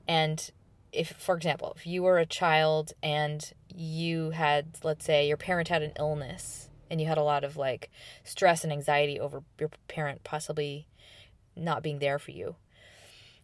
And 0.06 0.50
if, 0.92 1.08
for 1.12 1.36
example, 1.36 1.74
if 1.76 1.86
you 1.86 2.02
were 2.02 2.18
a 2.18 2.26
child 2.26 2.92
and 3.02 3.52
you 3.74 4.30
had, 4.30 4.78
let's 4.82 5.04
say, 5.04 5.28
your 5.28 5.36
parent 5.36 5.68
had 5.68 5.82
an 5.82 5.92
illness 5.98 6.70
and 6.90 7.00
you 7.00 7.06
had 7.06 7.18
a 7.18 7.22
lot 7.22 7.44
of 7.44 7.56
like 7.56 7.90
stress 8.24 8.64
and 8.64 8.72
anxiety 8.72 9.20
over 9.20 9.42
your 9.58 9.70
parent 9.88 10.24
possibly 10.24 10.86
not 11.54 11.82
being 11.82 11.98
there 11.98 12.18
for 12.18 12.30
you. 12.30 12.56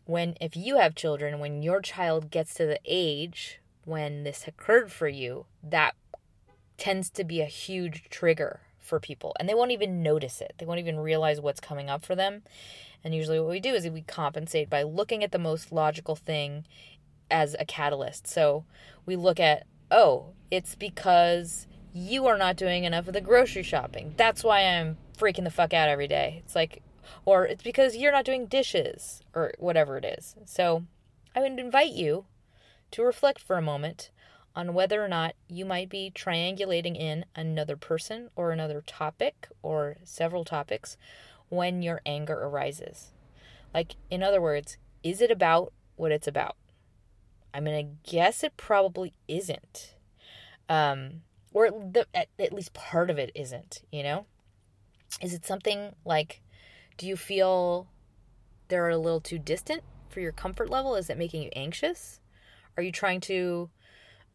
When, 0.06 0.36
if 0.40 0.56
you 0.56 0.76
have 0.76 0.94
children, 0.94 1.38
when 1.38 1.62
your 1.62 1.80
child 1.80 2.30
gets 2.30 2.54
to 2.54 2.66
the 2.66 2.80
age 2.84 3.60
when 3.84 4.24
this 4.24 4.46
occurred 4.46 4.90
for 4.90 5.08
you, 5.08 5.46
that 5.62 5.94
tends 6.76 7.10
to 7.10 7.24
be 7.24 7.40
a 7.40 7.46
huge 7.46 8.08
trigger 8.10 8.60
for 8.78 9.00
people 9.00 9.34
and 9.38 9.48
they 9.48 9.54
won't 9.54 9.70
even 9.70 10.02
notice 10.02 10.40
it. 10.40 10.54
They 10.58 10.66
won't 10.66 10.80
even 10.80 10.98
realize 10.98 11.40
what's 11.40 11.60
coming 11.60 11.88
up 11.88 12.04
for 12.04 12.14
them. 12.14 12.42
And 13.02 13.14
usually 13.14 13.40
what 13.40 13.50
we 13.50 13.60
do 13.60 13.74
is 13.74 13.88
we 13.88 14.02
compensate 14.02 14.70
by 14.70 14.82
looking 14.82 15.22
at 15.22 15.32
the 15.32 15.38
most 15.38 15.72
logical 15.72 16.16
thing 16.16 16.66
as 17.30 17.56
a 17.58 17.64
catalyst. 17.64 18.26
So 18.26 18.64
we 19.06 19.16
look 19.16 19.40
at, 19.40 19.66
oh, 19.90 20.32
it's 20.50 20.74
because 20.74 21.66
you 21.92 22.26
are 22.26 22.38
not 22.38 22.56
doing 22.56 22.84
enough 22.84 23.06
of 23.06 23.14
the 23.14 23.20
grocery 23.20 23.62
shopping. 23.62 24.14
That's 24.16 24.42
why 24.42 24.60
I'm 24.60 24.96
freaking 25.16 25.44
the 25.44 25.50
fuck 25.50 25.72
out 25.72 25.88
every 25.88 26.08
day. 26.08 26.42
It's 26.44 26.54
like, 26.54 26.82
or 27.24 27.46
it's 27.46 27.62
because 27.62 27.96
you're 27.96 28.12
not 28.12 28.24
doing 28.24 28.46
dishes 28.46 29.22
or 29.34 29.52
whatever 29.58 29.96
it 29.96 30.04
is. 30.04 30.34
So 30.44 30.84
I 31.34 31.40
would 31.40 31.58
invite 31.58 31.92
you 31.92 32.26
to 32.92 33.02
reflect 33.02 33.40
for 33.40 33.56
a 33.56 33.62
moment 33.62 34.10
on 34.56 34.74
whether 34.74 35.04
or 35.04 35.08
not 35.08 35.34
you 35.48 35.64
might 35.64 35.88
be 35.88 36.12
triangulating 36.14 36.96
in 36.96 37.24
another 37.34 37.76
person 37.76 38.30
or 38.36 38.50
another 38.50 38.82
topic 38.86 39.48
or 39.62 39.96
several 40.04 40.44
topics 40.44 40.96
when 41.48 41.82
your 41.82 42.00
anger 42.06 42.34
arises. 42.34 43.12
Like, 43.72 43.96
in 44.10 44.22
other 44.22 44.40
words, 44.40 44.76
is 45.02 45.20
it 45.20 45.30
about 45.30 45.72
what 45.96 46.12
it's 46.12 46.28
about? 46.28 46.56
I'm 47.52 47.64
going 47.64 47.86
to 48.04 48.10
guess 48.10 48.42
it 48.42 48.56
probably 48.56 49.12
isn't. 49.28 49.94
Um, 50.68 51.22
or 51.52 51.70
the, 51.70 52.06
at, 52.14 52.28
at 52.38 52.52
least 52.52 52.72
part 52.72 53.10
of 53.10 53.18
it 53.18 53.30
isn't, 53.34 53.82
you 53.92 54.02
know? 54.02 54.26
Is 55.20 55.34
it 55.34 55.46
something 55.46 55.94
like, 56.04 56.42
do 56.96 57.06
you 57.06 57.16
feel 57.16 57.88
they're 58.68 58.88
a 58.88 58.98
little 58.98 59.20
too 59.20 59.38
distant 59.38 59.82
for 60.08 60.20
your 60.20 60.32
comfort 60.32 60.70
level? 60.70 60.96
Is 60.96 61.10
it 61.10 61.18
making 61.18 61.42
you 61.42 61.50
anxious? 61.54 62.20
Are 62.76 62.82
you 62.82 62.90
trying 62.90 63.20
to 63.22 63.70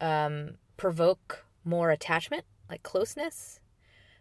um, 0.01 0.55
provoke 0.77 1.45
more 1.63 1.91
attachment, 1.91 2.45
like 2.69 2.83
closeness. 2.83 3.59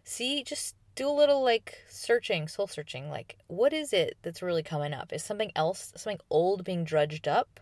See, 0.03 0.43
just 0.43 0.75
do 0.95 1.09
a 1.09 1.11
little 1.11 1.43
like 1.43 1.77
searching, 1.87 2.47
soul 2.47 2.67
searching. 2.67 3.09
Like, 3.09 3.37
what 3.47 3.73
is 3.73 3.93
it 3.93 4.17
that's 4.21 4.41
really 4.41 4.63
coming 4.63 4.93
up? 4.93 5.13
Is 5.13 5.23
something 5.23 5.51
else, 5.55 5.93
something 5.95 6.19
old 6.29 6.63
being 6.63 6.83
drudged 6.83 7.27
up? 7.27 7.59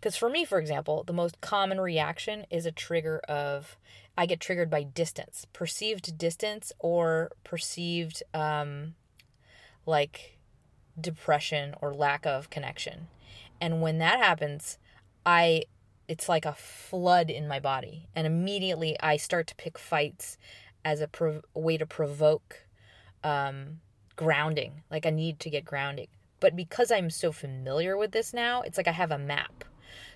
Because 0.00 0.16
for 0.16 0.30
me, 0.30 0.44
for 0.44 0.58
example, 0.58 1.04
the 1.04 1.12
most 1.12 1.40
common 1.40 1.80
reaction 1.80 2.46
is 2.50 2.64
a 2.64 2.72
trigger 2.72 3.18
of 3.28 3.76
I 4.16 4.26
get 4.26 4.40
triggered 4.40 4.70
by 4.70 4.82
distance, 4.82 5.46
perceived 5.52 6.16
distance, 6.16 6.72
or 6.78 7.32
perceived 7.44 8.22
um, 8.32 8.94
like 9.86 10.38
depression 10.98 11.74
or 11.80 11.94
lack 11.94 12.26
of 12.26 12.50
connection. 12.50 13.08
And 13.60 13.82
when 13.82 13.98
that 13.98 14.18
happens, 14.18 14.78
I 15.24 15.64
it's 16.10 16.28
like 16.28 16.44
a 16.44 16.52
flood 16.54 17.30
in 17.30 17.46
my 17.46 17.60
body 17.60 18.08
and 18.16 18.26
immediately 18.26 18.96
i 19.00 19.16
start 19.16 19.46
to 19.46 19.54
pick 19.54 19.78
fights 19.78 20.36
as 20.84 21.00
a 21.00 21.06
prov- 21.06 21.44
way 21.54 21.76
to 21.76 21.86
provoke 21.86 22.66
um, 23.22 23.80
grounding. 24.16 24.82
Like 24.90 25.06
i 25.06 25.10
need 25.10 25.38
to 25.40 25.50
get 25.50 25.64
grounding. 25.64 26.08
But 26.40 26.56
because 26.56 26.90
i'm 26.90 27.10
so 27.10 27.32
familiar 27.32 27.96
with 27.96 28.12
this 28.12 28.34
now 28.34 28.62
it's 28.62 28.76
like 28.76 28.88
i 28.88 28.92
have 28.92 29.12
a 29.12 29.18
map. 29.18 29.64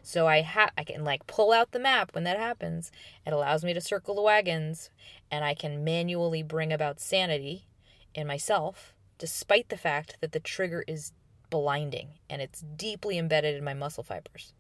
So 0.03 0.27
i 0.27 0.41
have 0.41 0.73
i 0.77 0.85
can 0.85 1.05
like 1.05 1.27
pull 1.27 1.53
out 1.53 1.71
the 1.71 1.79
map 1.79 2.15
when 2.15 2.25
that 2.25 2.39
happens. 2.39 2.91
It 3.25 3.33
allows 3.33 3.65
me 3.65 3.73
to 3.73 3.81
circle 3.81 4.17
the 4.17 4.23
wagons 4.23 4.91
and 5.31 5.45
i 5.45 5.55
can 5.55 5.85
manually 5.85 6.43
bring 6.43 6.73
about 6.73 7.01
sanity 7.01 7.67
in 8.15 8.27
myself 8.27 8.95
despite 9.19 9.69
the 9.69 9.77
fact 9.77 10.17
that 10.21 10.33
the 10.33 10.41
trigger 10.41 10.85
is 10.89 11.13
blinding 11.51 12.09
and 12.29 12.43
it's 12.43 12.63
deeply 12.77 13.17
embedded 13.17 13.55
in 13.55 13.63
my 13.63 13.75
muscle 13.75 14.03
fibers 14.03 14.53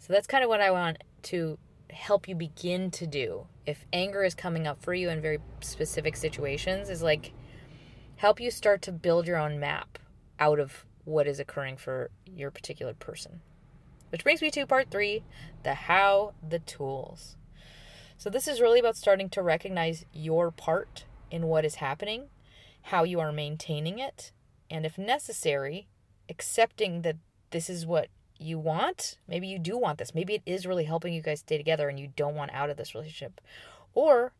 so 0.00 0.14
that's 0.14 0.26
kind 0.26 0.42
of 0.42 0.48
what 0.48 0.62
I 0.62 0.70
want 0.70 1.04
to 1.24 1.58
help 1.90 2.26
you 2.26 2.34
begin 2.34 2.90
to 2.92 3.06
do. 3.06 3.46
If 3.66 3.84
anger 3.92 4.24
is 4.24 4.34
coming 4.34 4.66
up 4.66 4.82
for 4.82 4.94
you 4.94 5.10
in 5.10 5.20
very 5.20 5.38
specific 5.60 6.16
situations, 6.16 6.88
is 6.88 7.02
like 7.02 7.32
help 8.16 8.40
you 8.40 8.50
start 8.50 8.80
to 8.82 8.92
build 8.92 9.26
your 9.26 9.36
own 9.36 9.60
map 9.60 9.98
out 10.38 10.58
of 10.58 10.86
what 11.04 11.26
is 11.26 11.38
occurring 11.38 11.76
for 11.76 12.10
your 12.24 12.50
particular 12.50 12.94
person. 12.94 13.42
Which 14.08 14.24
brings 14.24 14.40
me 14.40 14.50
to 14.52 14.66
part 14.66 14.90
three 14.90 15.22
the 15.64 15.74
how, 15.74 16.32
the 16.46 16.60
tools. 16.60 17.36
So, 18.16 18.30
this 18.30 18.48
is 18.48 18.60
really 18.60 18.80
about 18.80 18.96
starting 18.96 19.28
to 19.30 19.42
recognize 19.42 20.06
your 20.12 20.50
part 20.50 21.04
in 21.30 21.46
what 21.46 21.64
is 21.64 21.76
happening, 21.76 22.28
how 22.82 23.04
you 23.04 23.20
are 23.20 23.32
maintaining 23.32 23.98
it, 23.98 24.32
and 24.70 24.86
if 24.86 24.96
necessary, 24.96 25.88
accepting 26.28 27.02
that 27.02 27.16
this 27.50 27.68
is 27.68 27.84
what 27.84 28.08
you 28.40 28.58
want. 28.58 29.16
Maybe 29.28 29.46
you 29.46 29.58
do 29.58 29.76
want 29.76 29.98
this. 29.98 30.14
Maybe 30.14 30.34
it 30.34 30.42
is 30.46 30.66
really 30.66 30.84
helping 30.84 31.12
you 31.12 31.22
guys 31.22 31.40
stay 31.40 31.56
together 31.56 31.88
and 31.88 31.98
you 31.98 32.12
don't 32.16 32.34
want 32.34 32.52
out 32.52 32.70
of 32.70 32.76
this 32.76 32.94
relationship. 32.94 33.40
Or 33.94 34.32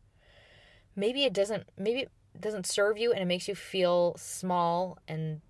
maybe 0.95 1.23
it 1.23 1.33
doesn't 1.33 1.67
maybe 1.77 2.01
it 2.01 2.11
doesn't 2.39 2.65
serve 2.65 2.97
you 2.97 3.11
and 3.11 3.21
it 3.21 3.25
makes 3.25 3.47
you 3.47 3.55
feel 3.55 4.15
small 4.17 4.97
and 5.07 5.41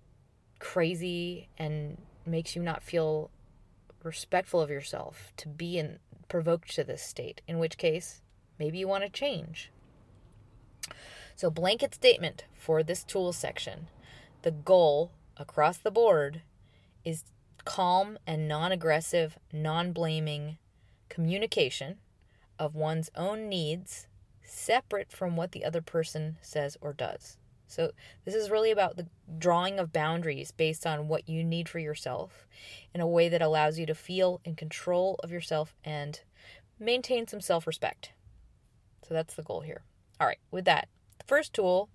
crazy 0.58 1.48
and 1.58 1.98
makes 2.26 2.54
you 2.54 2.62
not 2.62 2.82
feel 2.82 3.30
respectful 4.02 4.60
of 4.60 4.70
yourself 4.70 5.32
to 5.36 5.48
be 5.48 5.78
in 5.78 5.98
provoked 6.28 6.74
to 6.74 6.84
this 6.84 7.02
state. 7.02 7.40
In 7.46 7.58
which 7.58 7.76
case, 7.76 8.22
maybe 8.58 8.78
you 8.78 8.88
want 8.88 9.04
to 9.04 9.10
change. 9.10 9.70
So 11.36 11.50
blanket 11.50 11.94
statement 11.94 12.44
for 12.54 12.82
this 12.82 13.04
tool 13.04 13.32
section. 13.32 13.88
The 14.42 14.50
goal 14.50 15.12
across 15.36 15.78
the 15.78 15.90
board 15.90 16.42
is 17.04 17.24
calm 17.64 18.18
and 18.26 18.48
non 18.48 18.72
aggressive, 18.72 19.38
non 19.52 19.92
blaming 19.92 20.58
communication 21.08 21.98
of 22.58 22.74
one's 22.74 23.10
own 23.16 23.48
needs 23.48 24.06
separate 24.42 25.10
from 25.10 25.36
what 25.36 25.52
the 25.52 25.64
other 25.64 25.82
person 25.82 26.38
says 26.42 26.76
or 26.80 26.92
does. 26.92 27.36
So, 27.66 27.92
this 28.24 28.34
is 28.34 28.50
really 28.50 28.70
about 28.70 28.96
the 28.96 29.06
drawing 29.38 29.78
of 29.78 29.92
boundaries 29.92 30.52
based 30.52 30.86
on 30.86 31.08
what 31.08 31.28
you 31.28 31.42
need 31.42 31.68
for 31.68 31.78
yourself 31.78 32.46
in 32.94 33.00
a 33.00 33.06
way 33.06 33.30
that 33.30 33.40
allows 33.40 33.78
you 33.78 33.86
to 33.86 33.94
feel 33.94 34.40
in 34.44 34.56
control 34.56 35.18
of 35.22 35.32
yourself 35.32 35.74
and 35.82 36.20
maintain 36.78 37.26
some 37.26 37.40
self 37.40 37.66
respect. 37.66 38.12
So, 39.08 39.14
that's 39.14 39.34
the 39.34 39.42
goal 39.42 39.60
here. 39.60 39.82
All 40.20 40.26
right, 40.26 40.38
with 40.50 40.66
that, 40.66 40.88
the 41.18 41.24
first 41.24 41.54
tool 41.54 41.88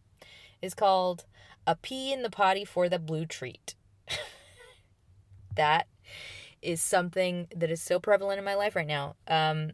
is 0.61 0.73
called 0.73 1.25
a 1.67 1.75
pee 1.75 2.11
in 2.11 2.23
the 2.23 2.29
potty 2.29 2.65
for 2.65 2.89
the 2.89 2.99
blue 2.99 3.25
treat. 3.25 3.75
that 5.57 5.87
is 6.61 6.81
something 6.81 7.47
that 7.55 7.69
is 7.69 7.81
so 7.81 7.99
prevalent 7.99 8.39
in 8.39 8.45
my 8.45 8.55
life 8.55 8.75
right 8.75 8.87
now. 8.87 9.15
Um, 9.27 9.71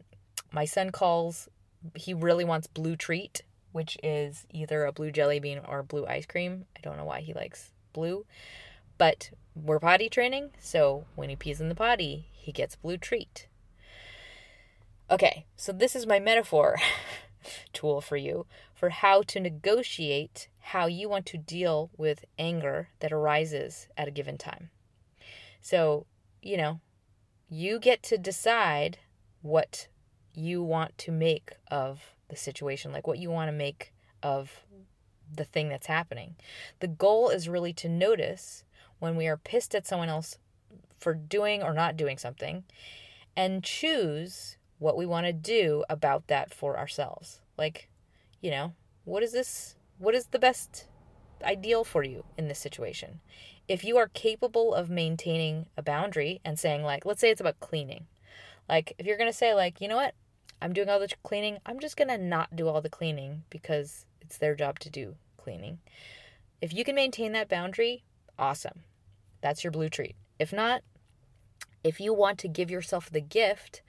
my 0.52 0.64
son 0.64 0.90
calls, 0.90 1.48
he 1.94 2.12
really 2.12 2.44
wants 2.44 2.66
blue 2.66 2.96
treat 2.96 3.42
which 3.74 3.98
is 4.04 4.46
either 4.50 4.84
a 4.84 4.92
blue 4.92 5.10
jelly 5.10 5.40
bean 5.40 5.58
or 5.66 5.82
blue 5.82 6.06
ice 6.06 6.26
cream. 6.26 6.64
I 6.76 6.80
don't 6.80 6.96
know 6.96 7.04
why 7.04 7.22
he 7.22 7.34
likes 7.34 7.72
blue, 7.92 8.24
but 8.98 9.32
we're 9.56 9.80
potty 9.80 10.08
training, 10.08 10.50
so 10.60 11.06
when 11.16 11.28
he 11.28 11.34
pees 11.34 11.60
in 11.60 11.68
the 11.68 11.74
potty, 11.74 12.28
he 12.30 12.52
gets 12.52 12.76
blue 12.76 12.96
treat. 12.96 13.48
Okay, 15.10 15.46
so 15.56 15.72
this 15.72 15.96
is 15.96 16.06
my 16.06 16.20
metaphor 16.20 16.78
tool 17.72 18.00
for 18.00 18.16
you 18.16 18.46
for 18.76 18.90
how 18.90 19.22
to 19.22 19.40
negotiate 19.40 20.46
how 20.60 20.86
you 20.86 21.08
want 21.08 21.26
to 21.26 21.36
deal 21.36 21.90
with 21.96 22.24
anger 22.38 22.90
that 23.00 23.12
arises 23.12 23.88
at 23.98 24.06
a 24.06 24.12
given 24.12 24.38
time. 24.38 24.70
So, 25.64 26.04
you 26.42 26.58
know, 26.58 26.80
you 27.48 27.78
get 27.78 28.02
to 28.02 28.18
decide 28.18 28.98
what 29.40 29.88
you 30.34 30.62
want 30.62 30.98
to 30.98 31.10
make 31.10 31.52
of 31.70 32.14
the 32.28 32.36
situation, 32.36 32.92
like 32.92 33.06
what 33.06 33.18
you 33.18 33.30
want 33.30 33.48
to 33.48 33.52
make 33.52 33.94
of 34.22 34.66
the 35.34 35.46
thing 35.46 35.70
that's 35.70 35.86
happening. 35.86 36.36
The 36.80 36.88
goal 36.88 37.30
is 37.30 37.48
really 37.48 37.72
to 37.74 37.88
notice 37.88 38.62
when 38.98 39.16
we 39.16 39.26
are 39.26 39.38
pissed 39.38 39.74
at 39.74 39.86
someone 39.86 40.10
else 40.10 40.36
for 40.98 41.14
doing 41.14 41.62
or 41.62 41.72
not 41.72 41.96
doing 41.96 42.18
something 42.18 42.64
and 43.34 43.64
choose 43.64 44.58
what 44.78 44.98
we 44.98 45.06
want 45.06 45.24
to 45.24 45.32
do 45.32 45.82
about 45.88 46.26
that 46.26 46.52
for 46.52 46.76
ourselves. 46.78 47.40
Like, 47.56 47.88
you 48.42 48.50
know, 48.50 48.74
what 49.04 49.22
is 49.22 49.32
this? 49.32 49.76
What 49.96 50.14
is 50.14 50.26
the 50.26 50.38
best 50.38 50.88
ideal 51.44 51.84
for 51.84 52.02
you 52.02 52.24
in 52.36 52.48
this 52.48 52.58
situation? 52.58 53.20
If 53.68 53.84
you 53.84 53.96
are 53.96 54.08
capable 54.08 54.74
of 54.74 54.90
maintaining 54.90 55.66
a 55.76 55.82
boundary 55.82 56.40
and 56.44 56.58
saying, 56.58 56.82
like, 56.82 57.06
let's 57.06 57.20
say 57.20 57.30
it's 57.30 57.40
about 57.40 57.60
cleaning. 57.60 58.06
Like, 58.68 58.94
if 58.98 59.06
you're 59.06 59.16
going 59.16 59.30
to 59.30 59.36
say, 59.36 59.54
like, 59.54 59.80
you 59.80 59.88
know 59.88 59.96
what? 59.96 60.14
I'm 60.60 60.72
doing 60.72 60.88
all 60.88 60.98
the 60.98 61.08
cleaning. 61.22 61.58
I'm 61.66 61.80
just 61.80 61.96
going 61.96 62.08
to 62.08 62.18
not 62.18 62.56
do 62.56 62.68
all 62.68 62.80
the 62.80 62.88
cleaning 62.88 63.44
because 63.50 64.06
it's 64.20 64.38
their 64.38 64.54
job 64.54 64.78
to 64.80 64.90
do 64.90 65.16
cleaning. 65.36 65.78
If 66.60 66.72
you 66.72 66.84
can 66.84 66.94
maintain 66.94 67.32
that 67.32 67.48
boundary, 67.48 68.04
awesome. 68.38 68.84
That's 69.40 69.62
your 69.62 69.70
blue 69.70 69.90
treat. 69.90 70.16
If 70.38 70.52
not, 70.52 70.82
if 71.82 72.00
you 72.00 72.14
want 72.14 72.38
to 72.38 72.48
give 72.48 72.70
yourself 72.70 73.10
the 73.10 73.20
gift 73.20 73.82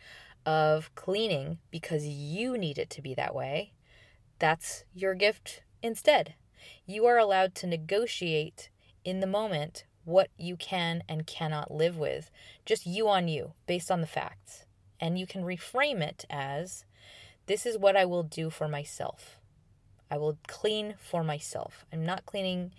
of 0.45 0.93
cleaning 0.95 1.59
because 1.71 2.05
you 2.05 2.57
need 2.57 2.77
it 2.77 2.89
to 2.91 3.01
be 3.01 3.13
that 3.15 3.33
way, 3.33 3.71
that's 4.37 4.83
your 4.93 5.15
gift 5.15 5.63
instead. 5.81 6.35
You 6.85 7.05
are 7.05 7.17
allowed 7.17 7.55
to 7.55 7.67
negotiate 7.67 8.69
in 9.03 9.19
the 9.19 9.27
moment 9.27 9.85
what 10.03 10.29
you 10.37 10.55
can 10.55 11.03
and 11.09 11.25
cannot 11.25 11.71
live 11.71 11.97
with, 11.97 12.29
just 12.65 12.85
you 12.85 13.07
on 13.07 13.27
you, 13.27 13.53
based 13.67 13.89
on 13.89 14.01
the 14.01 14.07
facts. 14.07 14.65
And 14.99 15.17
you 15.19 15.27
can 15.27 15.43
reframe 15.43 16.01
it 16.01 16.25
as 16.29 16.85
this 17.47 17.65
is 17.65 17.77
what 17.77 17.97
I 17.97 18.05
will 18.05 18.23
do 18.23 18.49
for 18.49 18.67
myself. 18.67 19.39
I 20.09 20.17
will 20.17 20.37
clean 20.47 20.95
for 20.99 21.23
myself. 21.23 21.85
I'm 21.91 22.05
not 22.05 22.25
cleaning 22.25 22.71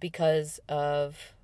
because 0.00 0.60
of 0.68 1.34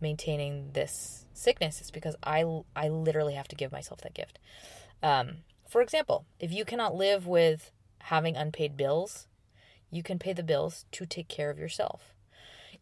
maintaining 0.00 0.70
this 0.72 1.26
sickness. 1.32 1.80
It's 1.80 1.90
because 1.90 2.16
I, 2.22 2.44
I 2.76 2.88
literally 2.88 3.34
have 3.34 3.48
to 3.48 3.56
give 3.56 3.72
myself 3.72 4.00
that 4.02 4.14
gift. 4.14 4.38
Um, 5.02 5.38
for 5.68 5.82
example, 5.82 6.24
if 6.38 6.52
you 6.52 6.64
cannot 6.64 6.94
live 6.94 7.26
with 7.26 7.70
having 8.00 8.36
unpaid 8.36 8.76
bills, 8.76 9.26
you 9.90 10.02
can 10.02 10.18
pay 10.18 10.32
the 10.32 10.42
bills 10.42 10.84
to 10.92 11.06
take 11.06 11.28
care 11.28 11.50
of 11.50 11.58
yourself. 11.58 12.14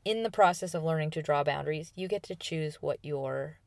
In 0.05 0.23
the 0.23 0.31
process 0.31 0.75
of 0.75 0.85
learning 0.85 1.11
to 1.13 1.23
draw 1.23 1.43
boundaries, 1.43 1.93
you 1.95 2.09
get 2.09 2.23
to 2.25 2.37
choose 2.37 2.77
what 2.77 2.99
your 3.03 3.59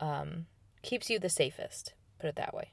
um, 0.00 0.46
keeps 0.82 1.10
you 1.10 1.18
the 1.18 1.28
safest. 1.28 1.94
Put 2.18 2.28
it 2.28 2.36
that 2.36 2.54
way. 2.54 2.72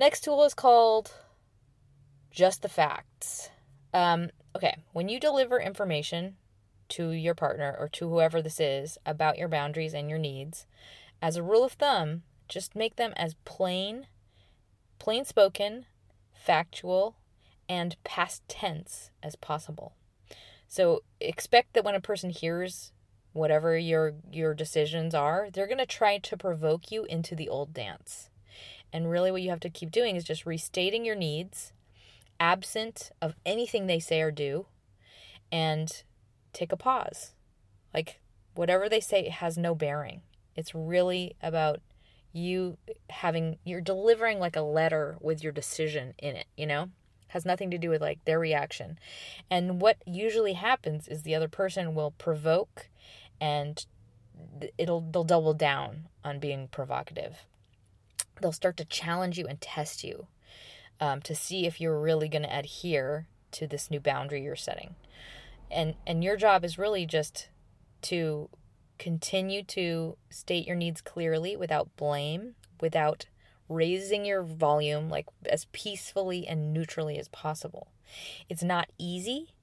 Next 0.00 0.22
tool 0.22 0.44
is 0.44 0.54
called 0.54 1.12
Just 2.30 2.62
the 2.62 2.68
Facts. 2.68 3.50
Um, 3.92 4.30
okay, 4.54 4.76
when 4.92 5.08
you 5.08 5.18
deliver 5.18 5.58
information 5.60 6.36
to 6.90 7.10
your 7.10 7.34
partner 7.34 7.76
or 7.78 7.88
to 7.88 8.08
whoever 8.08 8.40
this 8.40 8.60
is 8.60 8.96
about 9.04 9.38
your 9.38 9.48
boundaries 9.48 9.94
and 9.94 10.08
your 10.08 10.18
needs, 10.18 10.66
as 11.20 11.36
a 11.36 11.42
rule 11.42 11.64
of 11.64 11.72
thumb, 11.72 12.22
just 12.48 12.76
make 12.76 12.96
them 12.96 13.12
as 13.16 13.34
plain, 13.44 14.06
plain 14.98 15.24
spoken, 15.24 15.86
factual, 16.32 17.16
and 17.68 17.96
past 18.04 18.42
tense 18.48 19.10
as 19.22 19.36
possible. 19.36 19.94
So 20.66 21.02
expect 21.20 21.74
that 21.74 21.84
when 21.84 21.94
a 21.94 22.00
person 22.00 22.30
hears 22.30 22.92
whatever 23.32 23.76
your 23.76 24.14
your 24.30 24.54
decisions 24.54 25.14
are, 25.14 25.48
they're 25.52 25.66
going 25.66 25.78
to 25.78 25.86
try 25.86 26.18
to 26.18 26.36
provoke 26.36 26.90
you 26.90 27.04
into 27.04 27.34
the 27.34 27.48
old 27.48 27.72
dance. 27.72 28.30
And 28.92 29.10
really 29.10 29.30
what 29.30 29.42
you 29.42 29.50
have 29.50 29.60
to 29.60 29.70
keep 29.70 29.90
doing 29.90 30.16
is 30.16 30.24
just 30.24 30.46
restating 30.46 31.04
your 31.04 31.16
needs 31.16 31.72
absent 32.40 33.10
of 33.20 33.34
anything 33.44 33.86
they 33.86 33.98
say 33.98 34.20
or 34.20 34.30
do 34.30 34.66
and 35.50 36.02
take 36.52 36.72
a 36.72 36.76
pause. 36.76 37.32
Like 37.92 38.20
whatever 38.54 38.88
they 38.88 39.00
say 39.00 39.28
has 39.28 39.58
no 39.58 39.74
bearing. 39.74 40.22
It's 40.56 40.74
really 40.74 41.36
about 41.42 41.80
you 42.32 42.76
having 43.10 43.58
you're 43.64 43.80
delivering 43.80 44.38
like 44.38 44.56
a 44.56 44.62
letter 44.62 45.16
with 45.20 45.42
your 45.42 45.52
decision 45.52 46.14
in 46.18 46.36
it, 46.36 46.46
you 46.56 46.66
know? 46.66 46.90
Has 47.28 47.44
nothing 47.44 47.70
to 47.70 47.78
do 47.78 47.90
with 47.90 48.00
like 48.00 48.24
their 48.24 48.38
reaction. 48.38 48.98
And 49.50 49.80
what 49.80 49.98
usually 50.06 50.54
happens 50.54 51.08
is 51.08 51.22
the 51.22 51.34
other 51.34 51.48
person 51.48 51.94
will 51.94 52.12
provoke 52.12 52.88
and 53.40 53.84
it'll 54.76 55.00
they'll 55.00 55.24
double 55.24 55.54
down 55.54 56.08
on 56.24 56.38
being 56.38 56.68
provocative. 56.68 57.44
They'll 58.40 58.52
start 58.52 58.76
to 58.78 58.84
challenge 58.84 59.38
you 59.38 59.46
and 59.46 59.60
test 59.60 60.04
you 60.04 60.26
um, 61.00 61.20
to 61.22 61.34
see 61.34 61.66
if 61.66 61.80
you're 61.80 62.00
really 62.00 62.28
going 62.28 62.42
to 62.42 62.58
adhere 62.58 63.26
to 63.52 63.66
this 63.66 63.90
new 63.90 64.00
boundary 64.00 64.42
you're 64.42 64.56
setting. 64.56 64.94
And 65.70 65.94
and 66.06 66.24
your 66.24 66.36
job 66.36 66.64
is 66.64 66.78
really 66.78 67.06
just 67.06 67.48
to 68.02 68.48
continue 68.98 69.62
to 69.62 70.16
state 70.28 70.66
your 70.66 70.76
needs 70.76 71.00
clearly 71.00 71.56
without 71.56 71.94
blame, 71.96 72.54
without 72.80 73.26
raising 73.68 74.24
your 74.24 74.42
volume 74.42 75.08
like 75.08 75.26
as 75.46 75.66
peacefully 75.72 76.46
and 76.46 76.72
neutrally 76.72 77.18
as 77.18 77.28
possible. 77.28 77.88
It's 78.48 78.62
not 78.62 78.90
easy, 78.98 79.54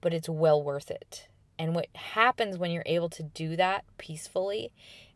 but 0.00 0.14
it's 0.14 0.28
well 0.28 0.62
worth 0.62 0.90
it. 0.90 1.28
And 1.58 1.74
what 1.74 1.88
happens 1.94 2.58
when 2.58 2.70
you're 2.70 2.82
able 2.86 3.08
to 3.10 3.22
do 3.22 3.56
that 3.56 3.84
peacefully 3.98 4.72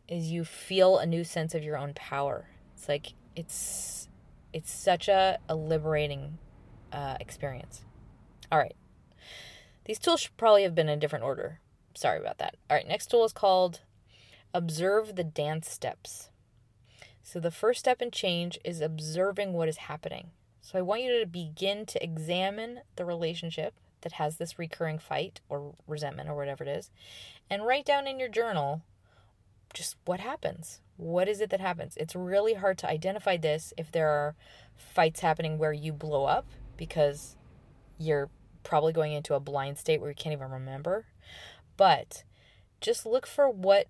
is 0.07 0.31
you 0.31 0.45
feel 0.45 0.97
a 0.97 1.05
new 1.05 1.23
sense 1.23 1.53
of 1.53 1.63
your 1.63 1.77
own 1.77 1.93
power. 1.93 2.47
It's 2.75 2.87
like 2.87 3.13
it's 3.35 4.07
it's 4.53 4.71
such 4.71 5.07
a, 5.07 5.39
a 5.49 5.55
liberating 5.55 6.37
uh, 6.91 7.17
experience. 7.19 7.83
All 8.51 8.59
right. 8.59 8.75
These 9.85 9.99
tools 9.99 10.21
should 10.21 10.37
probably 10.37 10.63
have 10.63 10.75
been 10.75 10.89
in 10.89 10.97
a 10.97 11.01
different 11.01 11.25
order. 11.25 11.59
Sorry 11.93 12.19
about 12.19 12.37
that. 12.37 12.55
All 12.69 12.75
right, 12.75 12.87
next 12.87 13.07
tool 13.07 13.25
is 13.25 13.33
called 13.33 13.81
Observe 14.53 15.15
the 15.15 15.23
Dance 15.23 15.69
Steps. 15.69 16.29
So 17.27 17.41
the 17.41 17.51
first 17.51 17.81
step 17.81 18.01
in 18.01 18.09
change 18.09 18.57
is 18.63 18.79
observing 18.79 19.51
what 19.51 19.67
is 19.67 19.75
happening. 19.75 20.29
So 20.61 20.79
I 20.79 20.81
want 20.81 21.01
you 21.01 21.19
to 21.19 21.25
begin 21.25 21.85
to 21.87 22.01
examine 22.01 22.79
the 22.95 23.03
relationship 23.03 23.73
that 23.99 24.13
has 24.13 24.37
this 24.37 24.57
recurring 24.57 24.97
fight 24.97 25.41
or 25.49 25.73
resentment 25.87 26.29
or 26.29 26.37
whatever 26.37 26.63
it 26.63 26.69
is, 26.69 26.89
and 27.49 27.65
write 27.65 27.83
down 27.83 28.07
in 28.07 28.17
your 28.17 28.29
journal 28.29 28.81
just 29.73 29.97
what 30.05 30.21
happens. 30.21 30.79
What 30.95 31.27
is 31.27 31.41
it 31.41 31.49
that 31.49 31.59
happens? 31.59 31.97
It's 31.97 32.15
really 32.15 32.53
hard 32.53 32.77
to 32.77 32.89
identify 32.89 33.35
this 33.35 33.73
if 33.77 33.91
there 33.91 34.07
are 34.07 34.35
fights 34.77 35.19
happening 35.19 35.57
where 35.57 35.73
you 35.73 35.91
blow 35.91 36.23
up 36.23 36.45
because 36.77 37.35
you're 37.97 38.29
probably 38.63 38.93
going 38.93 39.11
into 39.11 39.33
a 39.33 39.41
blind 39.41 39.77
state 39.77 39.99
where 39.99 40.11
you 40.11 40.15
can't 40.15 40.31
even 40.31 40.49
remember. 40.49 41.03
But 41.75 42.23
just 42.79 43.05
look 43.05 43.27
for 43.27 43.49
what 43.49 43.87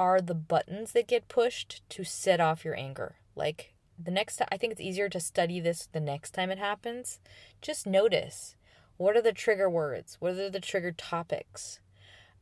are 0.00 0.22
the 0.22 0.34
buttons 0.34 0.92
that 0.92 1.06
get 1.06 1.28
pushed 1.28 1.82
to 1.90 2.04
set 2.04 2.40
off 2.40 2.64
your 2.64 2.74
anger. 2.74 3.16
Like 3.36 3.74
the 4.02 4.10
next 4.10 4.38
time, 4.38 4.48
I 4.50 4.56
think 4.56 4.72
it's 4.72 4.80
easier 4.80 5.10
to 5.10 5.20
study 5.20 5.60
this 5.60 5.90
the 5.92 6.00
next 6.00 6.30
time 6.30 6.50
it 6.50 6.58
happens. 6.58 7.20
Just 7.60 7.86
notice 7.86 8.56
what 8.96 9.14
are 9.14 9.20
the 9.20 9.32
trigger 9.32 9.68
words? 9.68 10.16
What 10.18 10.32
are 10.38 10.48
the 10.48 10.58
trigger 10.58 10.92
topics? 10.92 11.80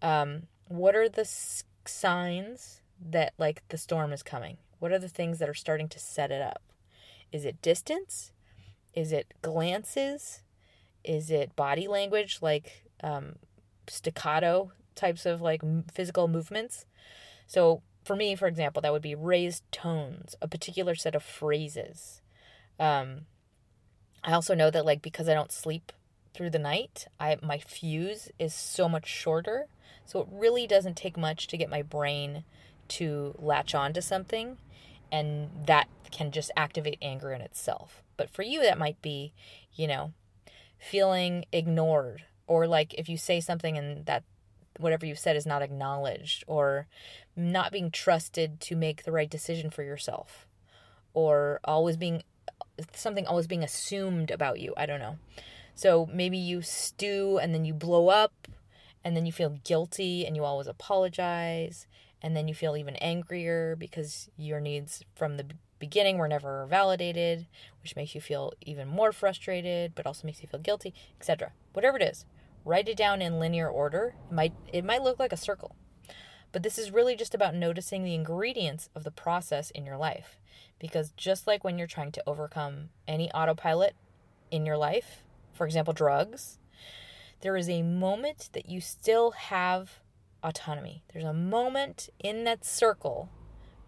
Um, 0.01 0.45
what 0.69 0.95
are 0.95 1.09
the 1.09 1.25
signs 1.85 2.81
that 3.05 3.33
like 3.39 3.67
the 3.71 3.77
storm 3.77 4.13
is 4.13 4.23
coming? 4.23 4.59
What 4.79 4.93
are 4.93 5.01
the 5.01 5.09
things 5.09 5.41
that 5.41 5.49
are 5.49 5.55
starting 5.55 5.89
to 5.89 5.99
set 5.99 6.31
it 6.31 6.41
up? 6.41 6.63
Is 7.33 7.45
it 7.45 7.61
distance? 7.61 8.31
Is 8.95 9.11
it 9.11 9.35
glances? 9.43 10.43
Is 11.03 11.29
it 11.29 11.57
body 11.57 11.89
language, 11.89 12.39
like 12.41 12.85
um, 13.03 13.35
staccato 13.89 14.71
types 14.95 15.27
of 15.27 15.41
like 15.41 15.61
physical 15.93 16.29
movements? 16.29 16.87
So 17.49 17.83
for 18.05 18.15
me, 18.15 18.37
for 18.37 18.47
example, 18.47 18.81
that 18.83 18.93
would 18.93 19.03
be 19.03 19.17
raised 19.17 19.65
tones, 19.73 20.37
a 20.41 20.47
particular 20.47 20.95
set 20.95 21.17
of 21.17 21.23
phrases. 21.23 22.21
Um, 22.79 23.23
I 24.23 24.33
also 24.33 24.55
know 24.55 24.71
that 24.71 24.87
like 24.87 25.03
because 25.03 25.29
I 25.29 25.35
don't 25.35 25.51
sleep 25.51 25.93
through 26.35 26.51
the 26.51 26.59
night, 26.59 27.07
I 27.19 27.37
my 27.43 27.59
fuse 27.59 28.31
is 28.39 28.55
so 28.55 28.89
much 28.89 29.09
shorter. 29.09 29.67
So 30.05 30.21
it 30.21 30.29
really 30.31 30.67
doesn't 30.67 30.97
take 30.97 31.17
much 31.17 31.49
to 31.49 31.57
get 31.57 31.69
my 31.69 31.83
brain 31.83 32.45
to 32.89 33.35
latch 33.39 33.75
on 33.75 33.93
to 33.95 34.03
something 34.03 34.59
and 35.11 35.51
that 35.67 35.89
can 36.11 36.31
just 36.31 36.51
activate 36.57 36.99
anger 37.03 37.33
in 37.33 37.41
itself. 37.41 38.03
But 38.17 38.31
for 38.31 38.43
you 38.43 38.63
that 38.63 38.79
might 38.79 39.01
be, 39.03 39.33
you 39.75 39.87
know, 39.87 40.13
feeling 40.79 41.45
ignored 41.53 42.25
or 42.47 42.67
like 42.67 42.95
if 42.95 43.09
you 43.09 43.17
say 43.17 43.41
something 43.41 43.77
and 43.77 44.07
that 44.07 44.25
whatever 44.79 45.07
you've 45.07 45.19
said 45.19 45.37
is 45.37 45.47
not 45.47 45.63
acknowledged 45.63 46.45
or 46.47 46.87
not 47.37 47.73
being 47.73 47.91
trusted 47.91 48.61
to 48.61 48.77
make 48.77 49.05
the 49.05 49.13
right 49.13 49.31
decision 49.31 49.71
for 49.71 49.83
yourself 49.83 50.47
or 51.15 51.61
always 51.65 51.97
being 51.97 52.23
something 52.95 53.27
always 53.27 53.47
being 53.47 53.65
assumed 53.65 54.31
about 54.31 54.61
you. 54.61 54.73
I 54.77 54.87
don't 54.87 55.01
know. 55.01 55.19
So 55.75 56.09
maybe 56.13 56.39
you 56.39 56.63
stew 56.63 57.39
and 57.41 57.55
then 57.55 57.65
you 57.65 57.75
blow 57.75 58.09
up 58.09 58.49
and 59.05 59.17
then 59.17 59.27
you 59.27 59.33
feel 59.33 59.59
guilty 59.65 60.27
and 60.27 60.37
you 60.37 60.45
always 60.45 60.67
apologize 60.67 61.87
and 62.21 62.37
then 62.37 62.49
you 62.49 62.55
feel 62.55 62.77
even 62.77 62.97
angrier 62.97 63.77
because 63.77 64.29
your 64.37 64.61
needs 64.61 65.05
from 65.15 65.37
the 65.37 65.47
beginning 65.79 66.19
were 66.19 66.27
never 66.27 66.67
validated, 66.67 67.47
which 67.83 67.95
makes 67.95 68.15
you 68.15 68.21
feel 68.21 68.53
even 68.63 68.89
more 68.89 69.13
frustrated 69.13 69.95
but 69.95 70.07
also 70.07 70.27
makes 70.27 70.43
you 70.43 70.49
feel 70.49 70.61
guilty, 70.61 70.95
etc. 71.21 71.53
Whatever 71.73 71.97
it 71.97 72.03
is, 72.03 72.25
write 72.69 72.89
it 72.89 72.99
down 72.99 73.23
in 73.23 73.41
linear 73.41 73.69
order. 73.69 74.15
It 74.31 74.35
might 74.35 74.53
it 74.73 74.85
might 74.85 75.03
look 75.03 75.19
like 75.19 75.33
a 75.33 75.37
circle. 75.37 75.75
But 76.53 76.63
this 76.63 76.79
is 76.79 76.91
really 76.91 77.17
just 77.17 77.35
about 77.35 77.55
noticing 77.55 78.05
the 78.05 78.15
ingredients 78.15 78.89
of 78.95 79.05
the 79.05 79.11
process 79.11 79.71
in 79.71 79.85
your 79.85 79.97
life. 79.97 80.39
Because 80.79 81.13
just 81.17 81.47
like 81.47 81.65
when 81.65 81.79
you're 81.79 81.87
trying 81.87 82.13
to 82.13 82.23
overcome 82.27 82.91
any 83.07 83.31
autopilot 83.33 83.95
in 84.51 84.65
your 84.65 84.77
life, 84.77 85.25
for 85.53 85.67
example, 85.67 85.93
drugs, 85.93 86.59
there 87.41 87.57
is 87.57 87.69
a 87.69 87.83
moment 87.83 88.51
that 88.53 88.69
you 88.69 88.81
still 88.81 89.33
have 89.33 90.01
autonomy. 90.43 91.03
There's 91.13 91.25
a 91.25 91.33
moment 91.33 92.09
in 92.19 92.45
that 92.45 92.65
circle 92.65 93.31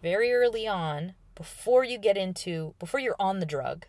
very 0.01 0.33
early 0.33 0.67
on 0.67 1.13
before 1.35 1.83
you 1.83 1.97
get 1.97 2.17
into, 2.17 2.73
before 2.79 2.99
you're 2.99 3.15
on 3.19 3.39
the 3.39 3.45
drug. 3.45 3.85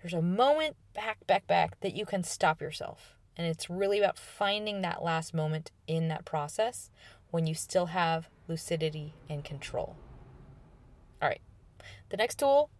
There's 0.00 0.14
a 0.14 0.22
moment 0.22 0.76
back, 0.94 1.26
back, 1.26 1.46
back 1.46 1.80
that 1.80 1.94
you 1.94 2.04
can 2.06 2.24
stop 2.24 2.60
yourself. 2.60 3.16
And 3.36 3.46
it's 3.46 3.70
really 3.70 3.98
about 3.98 4.18
finding 4.18 4.82
that 4.82 5.02
last 5.02 5.32
moment 5.32 5.70
in 5.86 6.08
that 6.08 6.24
process 6.24 6.90
when 7.30 7.46
you 7.46 7.54
still 7.54 7.86
have 7.86 8.28
lucidity 8.46 9.14
and 9.28 9.42
control. 9.42 9.96
All 11.20 11.28
right. 11.28 11.40
The 12.10 12.16
next 12.16 12.38
tool 12.38 12.70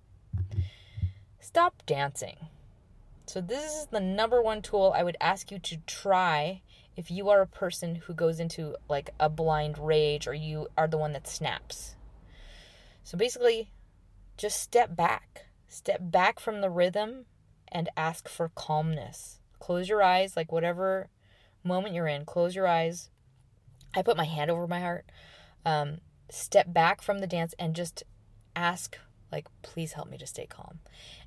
stop 1.41 1.83
dancing. 1.87 2.37
So, 3.27 3.41
this 3.41 3.65
is 3.65 3.87
the 3.87 4.01
number 4.01 4.43
one 4.43 4.63
tool 4.63 4.93
I 4.95 5.03
would 5.03 5.17
ask 5.21 5.51
you 5.51 5.59
to 5.59 5.77
try 5.87 6.63
if 6.97 7.11
you 7.11 7.29
are 7.31 7.41
a 7.41 7.47
person 7.47 7.95
who 7.95 8.15
goes 8.15 8.41
into 8.41 8.77
like 8.89 9.11
a 9.19 9.29
blind 9.29 9.79
rage 9.79 10.27
or 10.27 10.35
you 10.35 10.69
are 10.77 10.89
the 10.89 10.99
one 10.99 11.13
that 11.13 11.27
snaps. 11.27 11.97
So, 13.05 13.17
basically, 13.17 13.71
just 14.37 14.61
step 14.61 14.97
back. 14.97 15.47
Step 15.69 16.01
back 16.03 16.41
from 16.41 16.61
the 16.61 16.71
rhythm 16.71 17.27
and 17.69 17.89
ask 17.97 18.29
for 18.29 18.51
calmness. 18.55 19.39
Close 19.63 19.89
your 19.89 20.03
eyes, 20.03 20.37
like 20.37 20.51
whatever 20.51 21.09
moment 21.63 21.95
you're 21.95 22.09
in, 22.09 22.25
close 22.25 22.57
your 22.57 22.67
eyes. 22.67 23.11
I 23.95 24.03
put 24.03 24.17
my 24.17 24.25
hand 24.25 24.51
over 24.51 24.67
my 24.67 24.81
heart. 24.81 25.05
Um, 25.65 25.99
step 26.29 26.73
back 26.73 27.01
from 27.01 27.21
the 27.21 27.29
dance 27.29 27.55
and 27.61 27.77
just 27.77 28.03
ask, 28.57 28.99
like, 29.31 29.47
please 29.63 29.93
help 29.93 30.11
me 30.11 30.19
to 30.19 30.27
stay 30.27 30.47
calm. 30.47 30.81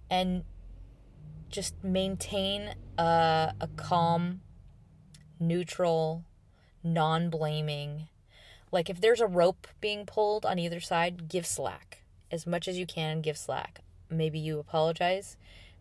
And 0.10 0.44
just 1.50 1.82
maintain 1.82 2.76
a, 2.98 3.54
a 3.62 3.70
calm, 3.78 4.42
neutral, 5.40 6.26
non 6.84 7.30
blaming. 7.30 8.10
Like 8.70 8.90
if 8.90 9.00
there's 9.00 9.22
a 9.22 9.28
rope 9.28 9.66
being 9.80 10.06
pulled 10.06 10.46
on 10.46 10.60
either 10.60 10.82
side, 10.82 11.30
give 11.30 11.46
slack. 11.46 12.04
As 12.30 12.46
much 12.46 12.68
as 12.68 12.78
you 12.78 12.86
can, 12.86 13.22
give 13.22 13.38
slack. 13.38 13.80
Maybe 14.10 14.40
you 14.40 14.60
apologize. 14.60 15.38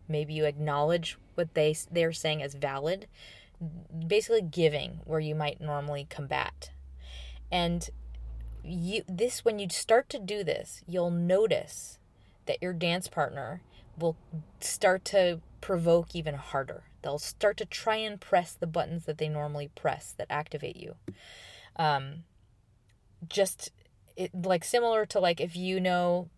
Maybe 0.07 0.33
you 0.33 0.45
acknowledge 0.45 1.17
what 1.35 1.53
they 1.53 1.75
they're 1.91 2.13
saying 2.13 2.41
as 2.41 2.55
valid. 2.55 3.07
Basically, 4.07 4.41
giving 4.41 4.99
where 5.05 5.19
you 5.19 5.35
might 5.35 5.61
normally 5.61 6.07
combat. 6.09 6.71
And 7.51 7.89
you 8.63 9.03
this 9.07 9.45
when 9.45 9.59
you 9.59 9.69
start 9.69 10.09
to 10.09 10.19
do 10.19 10.43
this, 10.43 10.83
you'll 10.87 11.11
notice 11.11 11.99
that 12.45 12.61
your 12.61 12.73
dance 12.73 13.07
partner 13.07 13.61
will 13.97 14.17
start 14.59 15.05
to 15.05 15.41
provoke 15.61 16.13
even 16.13 16.35
harder. 16.35 16.83
They'll 17.01 17.19
start 17.19 17.57
to 17.57 17.65
try 17.65 17.95
and 17.97 18.19
press 18.19 18.53
the 18.53 18.67
buttons 18.67 19.05
that 19.05 19.17
they 19.17 19.29
normally 19.29 19.69
press 19.73 20.13
that 20.17 20.27
activate 20.29 20.75
you. 20.75 20.95
Um, 21.75 22.23
just 23.27 23.71
it, 24.15 24.31
like 24.33 24.63
similar 24.63 25.05
to 25.07 25.19
like 25.19 25.39
if 25.41 25.55
you 25.55 25.79
know 25.79 26.29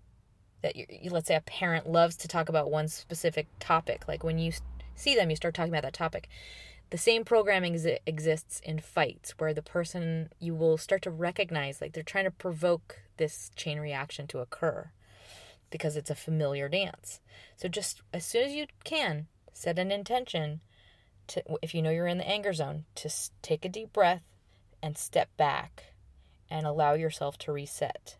that 0.62 0.76
you, 0.76 0.86
let's 1.10 1.28
say 1.28 1.36
a 1.36 1.42
parent 1.42 1.88
loves 1.88 2.16
to 2.18 2.28
talk 2.28 2.50
about 2.50 2.72
one 2.72 2.88
specific 2.88 3.48
topic, 3.60 4.08
like 4.08 4.24
when 4.24 4.40
you 4.40 4.52
see 4.96 5.16
them, 5.16 5.30
you 5.30 5.36
start 5.36 5.54
talking 5.54 5.72
about 5.72 5.84
that 5.84 5.94
topic. 5.94 6.28
The 6.90 6.98
same 6.98 7.26
programming 7.26 7.76
ex- 7.76 8.00
exists 8.06 8.62
in 8.64 8.80
fights 8.80 9.32
where 9.38 9.54
the 9.54 9.62
person 9.62 10.30
you 10.40 10.56
will 10.56 10.78
start 10.78 11.02
to 11.04 11.12
recognize 11.12 11.82
like 11.82 11.94
they're 11.94 12.04
trying 12.04 12.26
to 12.26 12.32
provoke 12.32 13.00
this 13.18 13.52
chain 13.56 13.80
reaction 13.80 14.28
to 14.28 14.40
occur 14.40 14.92
because 15.70 15.98
it's 15.98 16.10
a 16.10 16.16
familiar 16.16 16.70
dance. 16.70 17.20
So 17.56 17.68
just 17.68 18.02
as 18.14 18.26
soon 18.26 18.44
as 18.44 18.54
you 18.54 18.68
can, 18.84 19.28
set 19.54 19.80
an 19.80 19.92
intention 19.92 20.62
to 21.28 21.44
if 21.62 21.76
you 21.76 21.82
know 21.82 21.90
you're 21.90 22.08
in 22.08 22.20
the 22.20 22.28
anger 22.28 22.54
zone 22.54 22.86
to 22.96 23.10
take 23.42 23.66
a 23.66 23.70
deep 23.70 23.92
breath 23.92 24.24
and 24.82 24.98
step 24.98 25.36
back 25.36 25.94
and 26.50 26.66
allow 26.66 26.94
yourself 26.94 27.38
to 27.40 27.52
reset. 27.52 28.18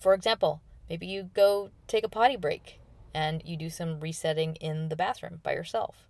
For 0.00 0.14
example, 0.14 0.62
maybe 0.90 1.06
you 1.06 1.30
go 1.32 1.70
take 1.86 2.04
a 2.04 2.08
potty 2.08 2.36
break 2.36 2.80
and 3.14 3.42
you 3.46 3.56
do 3.56 3.70
some 3.70 4.00
resetting 4.00 4.56
in 4.56 4.88
the 4.88 4.96
bathroom 4.96 5.40
by 5.42 5.52
yourself. 5.52 6.08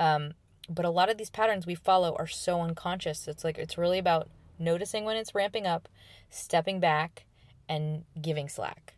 Um, 0.00 0.32
but 0.68 0.84
a 0.84 0.90
lot 0.90 1.10
of 1.10 1.18
these 1.18 1.30
patterns 1.30 1.66
we 1.66 1.74
follow 1.74 2.16
are 2.18 2.26
so 2.26 2.60
unconscious. 2.60 3.28
It's 3.28 3.44
like 3.44 3.58
it's 3.58 3.78
really 3.78 3.98
about 3.98 4.28
noticing 4.58 5.04
when 5.04 5.16
it's 5.16 5.34
ramping 5.34 5.66
up, 5.66 5.88
stepping 6.30 6.80
back, 6.80 7.24
and 7.68 8.04
giving 8.20 8.48
slack. 8.48 8.94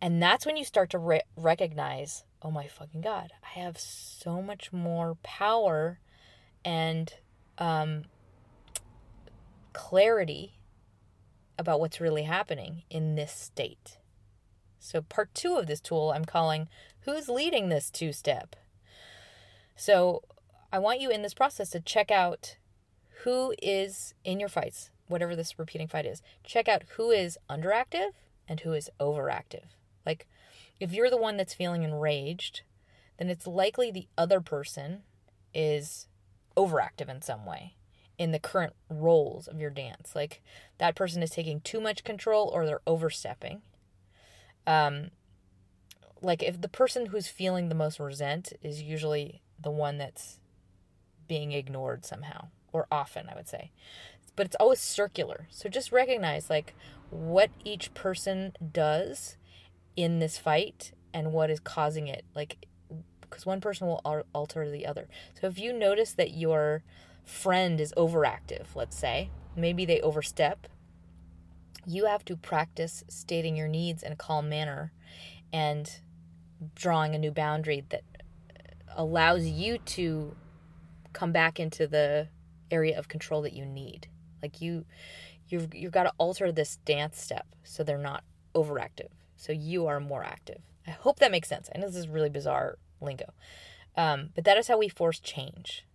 And 0.00 0.22
that's 0.22 0.46
when 0.46 0.56
you 0.56 0.64
start 0.64 0.90
to 0.90 0.98
re- 0.98 1.22
recognize, 1.36 2.24
oh 2.42 2.50
my 2.50 2.68
fucking 2.68 3.00
God, 3.00 3.32
I 3.42 3.58
have 3.58 3.78
so 3.78 4.40
much 4.40 4.72
more 4.72 5.16
power 5.22 5.98
and 6.64 7.12
um, 7.58 8.04
clarity 9.72 10.54
about 11.58 11.80
what's 11.80 12.00
really 12.00 12.22
happening 12.22 12.82
in 12.88 13.16
this 13.16 13.32
state. 13.32 13.97
So, 14.78 15.02
part 15.02 15.34
two 15.34 15.56
of 15.56 15.66
this 15.66 15.80
tool 15.80 16.12
I'm 16.12 16.24
calling 16.24 16.68
Who's 17.00 17.28
Leading 17.28 17.68
This 17.68 17.90
Two 17.90 18.12
Step? 18.12 18.56
So, 19.76 20.22
I 20.72 20.78
want 20.78 21.00
you 21.00 21.10
in 21.10 21.22
this 21.22 21.34
process 21.34 21.70
to 21.70 21.80
check 21.80 22.10
out 22.10 22.56
who 23.24 23.54
is 23.60 24.14
in 24.24 24.38
your 24.38 24.48
fights, 24.48 24.90
whatever 25.08 25.34
this 25.34 25.58
repeating 25.58 25.88
fight 25.88 26.06
is. 26.06 26.22
Check 26.44 26.68
out 26.68 26.84
who 26.96 27.10
is 27.10 27.38
underactive 27.50 28.10
and 28.46 28.60
who 28.60 28.72
is 28.72 28.90
overactive. 29.00 29.64
Like, 30.06 30.26
if 30.78 30.92
you're 30.92 31.10
the 31.10 31.16
one 31.16 31.36
that's 31.36 31.54
feeling 31.54 31.82
enraged, 31.82 32.62
then 33.18 33.28
it's 33.28 33.46
likely 33.46 33.90
the 33.90 34.08
other 34.16 34.40
person 34.40 35.02
is 35.52 36.06
overactive 36.56 37.08
in 37.08 37.22
some 37.22 37.44
way 37.44 37.74
in 38.16 38.32
the 38.32 38.38
current 38.38 38.74
roles 38.90 39.46
of 39.46 39.60
your 39.60 39.70
dance. 39.70 40.14
Like, 40.14 40.42
that 40.78 40.94
person 40.94 41.22
is 41.22 41.30
taking 41.30 41.60
too 41.60 41.80
much 41.80 42.04
control 42.04 42.48
or 42.48 42.66
they're 42.66 42.80
overstepping. 42.86 43.62
Um, 44.68 45.10
like, 46.20 46.42
if 46.42 46.60
the 46.60 46.68
person 46.68 47.06
who's 47.06 47.26
feeling 47.26 47.68
the 47.68 47.74
most 47.74 47.98
resent 47.98 48.52
is 48.62 48.82
usually 48.82 49.42
the 49.60 49.70
one 49.70 49.98
that's 49.98 50.38
being 51.26 51.52
ignored 51.52 52.04
somehow, 52.04 52.48
or 52.72 52.86
often, 52.90 53.28
I 53.28 53.34
would 53.34 53.48
say. 53.48 53.72
But 54.36 54.46
it's 54.46 54.56
always 54.56 54.80
circular. 54.80 55.48
So 55.50 55.68
just 55.68 55.90
recognize, 55.90 56.50
like, 56.50 56.74
what 57.10 57.50
each 57.64 57.94
person 57.94 58.52
does 58.72 59.36
in 59.96 60.18
this 60.18 60.38
fight 60.38 60.92
and 61.12 61.32
what 61.32 61.50
is 61.50 61.60
causing 61.60 62.06
it 62.06 62.24
like 62.34 62.66
because 63.20 63.44
one 63.44 63.60
person 63.60 63.86
will 63.86 64.00
alter 64.34 64.70
the 64.70 64.86
other 64.86 65.08
so 65.40 65.46
if 65.46 65.58
you 65.58 65.72
notice 65.72 66.12
that 66.12 66.34
your 66.34 66.82
friend 67.24 67.80
is 67.80 67.92
overactive 67.96 68.66
let's 68.74 68.96
say 68.96 69.30
maybe 69.56 69.84
they 69.84 70.00
overstep 70.00 70.68
you 71.88 72.04
have 72.04 72.24
to 72.26 72.36
practice 72.36 73.02
stating 73.08 73.56
your 73.56 73.66
needs 73.66 74.02
in 74.02 74.12
a 74.12 74.16
calm 74.16 74.48
manner 74.48 74.92
and 75.52 76.00
drawing 76.74 77.14
a 77.14 77.18
new 77.18 77.30
boundary 77.30 77.82
that 77.88 78.02
allows 78.94 79.46
you 79.46 79.78
to 79.78 80.36
come 81.14 81.32
back 81.32 81.58
into 81.58 81.86
the 81.86 82.28
area 82.70 82.98
of 82.98 83.08
control 83.08 83.40
that 83.40 83.54
you 83.54 83.64
need. 83.64 84.06
Like 84.42 84.60
you 84.60 84.84
you've 85.48 85.74
you've 85.74 85.92
got 85.92 86.02
to 86.02 86.12
alter 86.18 86.52
this 86.52 86.76
dance 86.84 87.18
step 87.20 87.46
so 87.64 87.82
they're 87.82 87.96
not 87.96 88.22
overactive. 88.54 89.08
So 89.36 89.52
you 89.52 89.86
are 89.86 89.98
more 89.98 90.22
active. 90.22 90.60
I 90.86 90.90
hope 90.90 91.20
that 91.20 91.30
makes 91.30 91.48
sense. 91.48 91.70
I 91.74 91.78
know 91.78 91.86
this 91.86 91.96
is 91.96 92.08
really 92.08 92.28
bizarre 92.28 92.76
lingo. 93.00 93.32
Um, 93.96 94.30
but 94.34 94.44
that 94.44 94.58
is 94.58 94.68
how 94.68 94.76
we 94.76 94.88
force 94.88 95.20
change. 95.20 95.86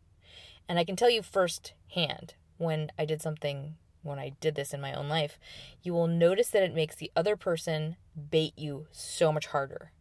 And 0.67 0.79
I 0.79 0.83
can 0.85 0.95
tell 0.95 1.09
you 1.09 1.21
firsthand 1.21 2.33
when 2.57 2.91
I 2.97 3.05
did 3.05 3.21
something, 3.21 3.75
when 4.03 4.19
I 4.19 4.33
did 4.39 4.55
this 4.55 4.73
in 4.73 4.81
my 4.81 4.93
own 4.93 5.09
life, 5.09 5.39
you 5.81 5.93
will 5.93 6.07
notice 6.07 6.49
that 6.49 6.63
it 6.63 6.75
makes 6.75 6.95
the 6.95 7.11
other 7.15 7.35
person 7.35 7.95
bait 8.29 8.53
you 8.55 8.87
so 8.91 9.31
much 9.31 9.47
harder. 9.47 9.91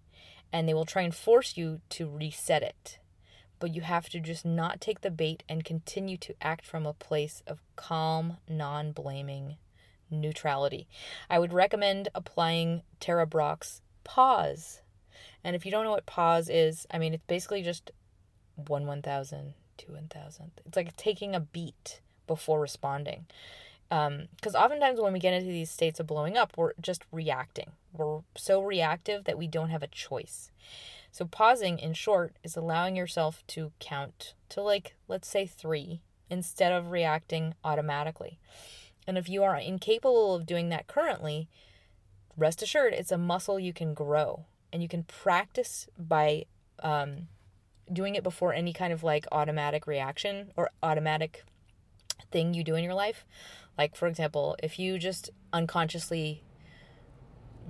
And 0.53 0.69
they 0.69 0.75
will 0.75 0.85
try 0.85 1.03
and 1.03 1.15
force 1.15 1.57
you 1.57 1.81
to 1.91 2.09
reset 2.09 2.63
it. 2.63 2.99
But 3.59 3.75
you 3.75 3.83
have 3.83 4.09
to 4.11 4.21
just 4.21 4.45
not 4.45 4.81
take 4.81 5.01
the 5.01 5.11
bait 5.11 5.45
and 5.49 5.65
continue 5.65 6.17
to 6.19 6.35
act 6.43 6.67
from 6.67 6.85
a 6.85 6.93
place 6.93 7.43
of 7.47 7.63
calm, 7.77 8.39
non 8.49 8.93
blaming 8.93 9.57
neutrality. 10.11 10.89
I 11.31 11.39
would 11.39 11.53
recommend 11.53 12.09
applying 12.15 12.83
Tara 13.01 13.27
Brach's 13.27 13.81
pause. 14.05 14.83
And 15.45 15.57
if 15.57 15.65
you 15.65 15.71
don't 15.73 15.85
know 15.85 15.93
what 15.93 16.07
pause 16.07 16.49
is, 16.49 16.87
I 16.91 16.99
mean, 16.99 17.15
it's 17.15 17.25
basically 17.27 17.63
just 17.63 17.93
one 18.57 18.87
one 18.87 19.01
thousand, 19.01 19.55
two 19.77 19.93
one 19.93 20.09
thousand. 20.09 20.53
It's 20.67 20.77
like 20.77 20.97
taking 20.97 21.35
a 21.35 21.41
beat 21.41 22.01
before 22.27 22.61
responding. 22.61 23.27
Because 23.93 24.55
um, 24.55 24.63
oftentimes 24.63 25.01
when 25.01 25.13
we 25.13 25.19
get 25.19 25.35
into 25.35 25.49
these 25.49 25.71
states 25.71 26.01
of 26.01 26.07
blowing 26.07 26.37
up, 26.37 26.53
we're 26.57 26.73
just 26.81 27.05
reacting. 27.13 27.73
We're 27.93 28.21
so 28.35 28.63
reactive 28.63 29.25
that 29.25 29.37
we 29.37 29.47
don't 29.47 29.69
have 29.69 29.83
a 29.83 29.87
choice. 29.87 30.51
So, 31.11 31.27
pausing, 31.27 31.79
in 31.79 31.93
short, 31.93 32.35
is 32.43 32.57
allowing 32.57 32.97
yourself 32.97 33.45
to 33.49 33.73
count 33.81 34.33
to, 34.49 34.63
like, 34.63 34.95
let's 35.09 35.29
say 35.29 35.45
three 35.45 36.01
instead 36.31 36.73
of 36.73 36.91
reacting 36.91 37.55
automatically. 37.63 38.39
And 39.07 39.19
if 39.19 39.29
you 39.29 39.43
are 39.43 39.59
incapable 39.59 40.35
of 40.35 40.47
doing 40.47 40.71
that 40.71 40.87
currently, 40.87 41.49
rest 42.35 42.63
assured 42.63 42.95
it's 42.95 43.13
a 43.13 43.19
muscle 43.19 43.61
you 43.61 43.75
can 43.75 43.93
grow 43.93 44.47
and 44.73 44.83
you 44.83 44.89
can 44.89 45.03
practice 45.03 45.87
by 45.99 46.47
um, 46.83 47.29
doing 47.93 48.15
it 48.15 48.23
before 48.23 48.55
any 48.55 48.73
kind 48.73 48.93
of 48.93 49.03
like 49.03 49.27
automatic 49.31 49.87
reaction 49.87 50.51
or 50.57 50.71
automatic 50.83 51.45
thing 52.31 52.55
you 52.55 52.65
do 52.65 52.75
in 52.75 52.85
your 52.85 52.95
life. 52.95 53.27
Like, 53.77 53.97
for 53.97 54.07
example, 54.07 54.57
if 54.63 54.79
you 54.79 54.99
just 54.99 55.31
unconsciously 55.53 56.43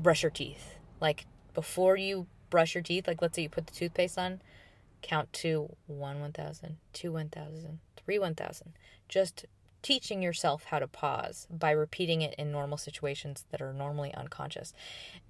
brush 0.00 0.22
your 0.22 0.30
teeth, 0.30 0.78
like 1.00 1.26
before 1.54 1.96
you 1.96 2.26
brush 2.50 2.74
your 2.74 2.82
teeth, 2.82 3.06
like 3.06 3.22
let's 3.22 3.36
say 3.36 3.42
you 3.42 3.48
put 3.48 3.66
the 3.66 3.72
toothpaste 3.72 4.18
on, 4.18 4.40
count 5.00 5.32
to 5.32 5.74
one 5.86 6.20
1,000, 6.20 6.76
two 6.92 7.12
1,000, 7.12 7.78
three 7.96 8.18
1,000. 8.18 8.72
Just 9.08 9.46
teaching 9.82 10.22
yourself 10.22 10.64
how 10.64 10.78
to 10.78 10.86
pause 10.86 11.46
by 11.50 11.72
repeating 11.72 12.22
it 12.22 12.34
in 12.38 12.52
normal 12.52 12.78
situations 12.78 13.44
that 13.50 13.60
are 13.60 13.72
normally 13.72 14.14
unconscious. 14.14 14.72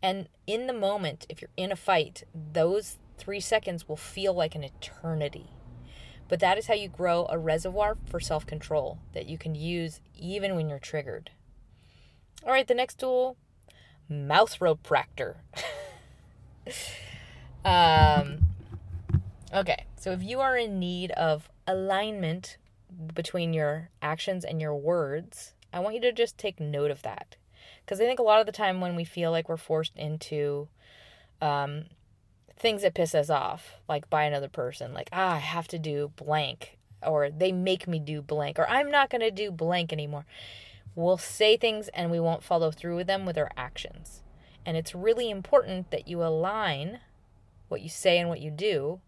And 0.03 0.29
in 0.47 0.67
the 0.67 0.73
moment, 0.75 1.27
if 1.29 1.41
you're 1.41 1.51
in 1.57 1.73
a 1.73 1.77
fight, 1.77 2.25
those 2.35 2.99
three 3.17 3.41
seconds 3.41 3.89
will 3.89 3.97
feel 3.97 4.35
like 4.35 4.55
an 4.55 4.65
eternity. 4.65 5.51
But 6.33 6.40
that 6.40 6.57
is 6.57 6.66
how 6.66 6.73
you 6.73 6.88
grow 6.88 7.27
a 7.29 7.37
reservoir 7.37 7.99
for 8.07 8.18
self 8.18 8.47
control 8.47 9.01
that 9.12 9.27
you 9.27 9.37
can 9.37 9.55
use 9.55 10.01
even 10.18 10.57
when 10.57 10.66
you're 10.66 10.79
triggered. 10.79 11.31
All 12.42 12.53
right, 12.53 12.66
the 12.66 12.73
next 12.73 12.99
tool 12.99 13.37
mouth 14.09 14.59
retractor. 14.59 15.35
um, 17.66 18.47
okay, 19.53 19.85
so 19.97 20.12
if 20.12 20.23
you 20.23 20.40
are 20.40 20.57
in 20.57 20.79
need 20.79 21.11
of 21.11 21.51
alignment 21.66 22.57
between 23.14 23.53
your 23.53 23.90
actions 24.01 24.42
and 24.42 24.59
your 24.59 24.75
words, 24.75 25.53
I 25.71 25.81
want 25.81 25.97
you 25.97 26.01
to 26.01 26.12
just 26.12 26.38
take 26.38 26.59
note 26.59 26.90
of 26.90 27.03
that. 27.03 27.37
Because 27.85 28.01
I 28.01 28.05
think 28.05 28.18
a 28.18 28.23
lot 28.23 28.40
of 28.40 28.47
the 28.47 28.53
time 28.53 28.81
when 28.81 28.97
we 28.97 29.05
feel 29.05 29.33
like 29.33 29.51
we're 29.51 29.59
forced 29.59 29.95
into 29.97 30.68
um, 31.42 31.85
things 32.62 32.83
that 32.83 32.94
piss 32.94 33.14
us 33.14 33.29
off, 33.29 33.81
like 33.88 34.09
by 34.09 34.22
another 34.22 34.48
person, 34.48 34.94
like, 34.94 35.11
ah, 35.12 35.35
I 35.35 35.38
have 35.38 35.66
to 35.68 35.79
do 35.79 36.12
blank, 36.16 36.79
or 37.05 37.29
they 37.29 37.51
make 37.51 37.88
me 37.88 37.98
do 37.98 38.22
blank, 38.22 38.59
or 38.59 38.68
I'm 38.70 38.90
not 38.90 39.11
going 39.11 39.20
to 39.20 39.33
do 39.33 39.51
blank 39.51 39.92
anymore. 39.92 40.25
We'll 40.94 41.18
say 41.18 41.57
things 41.57 41.88
and 41.88 42.11
we 42.11 42.20
won't 42.20 42.44
follow 42.44 42.70
through 42.70 42.96
with 42.96 43.09
them 43.09 43.27
with 43.27 43.37
our 43.37 43.51
actions. 43.57 44.22
And 44.64 44.77
it's 44.77 44.94
really 44.94 45.29
important 45.29 45.90
that 45.90 46.07
you 46.07 46.22
align 46.22 47.01
what 47.68 47.83
you 47.83 47.88
say 47.88 48.18
and 48.18 48.29
what 48.29 48.40
you 48.40 48.51
do 48.51 49.01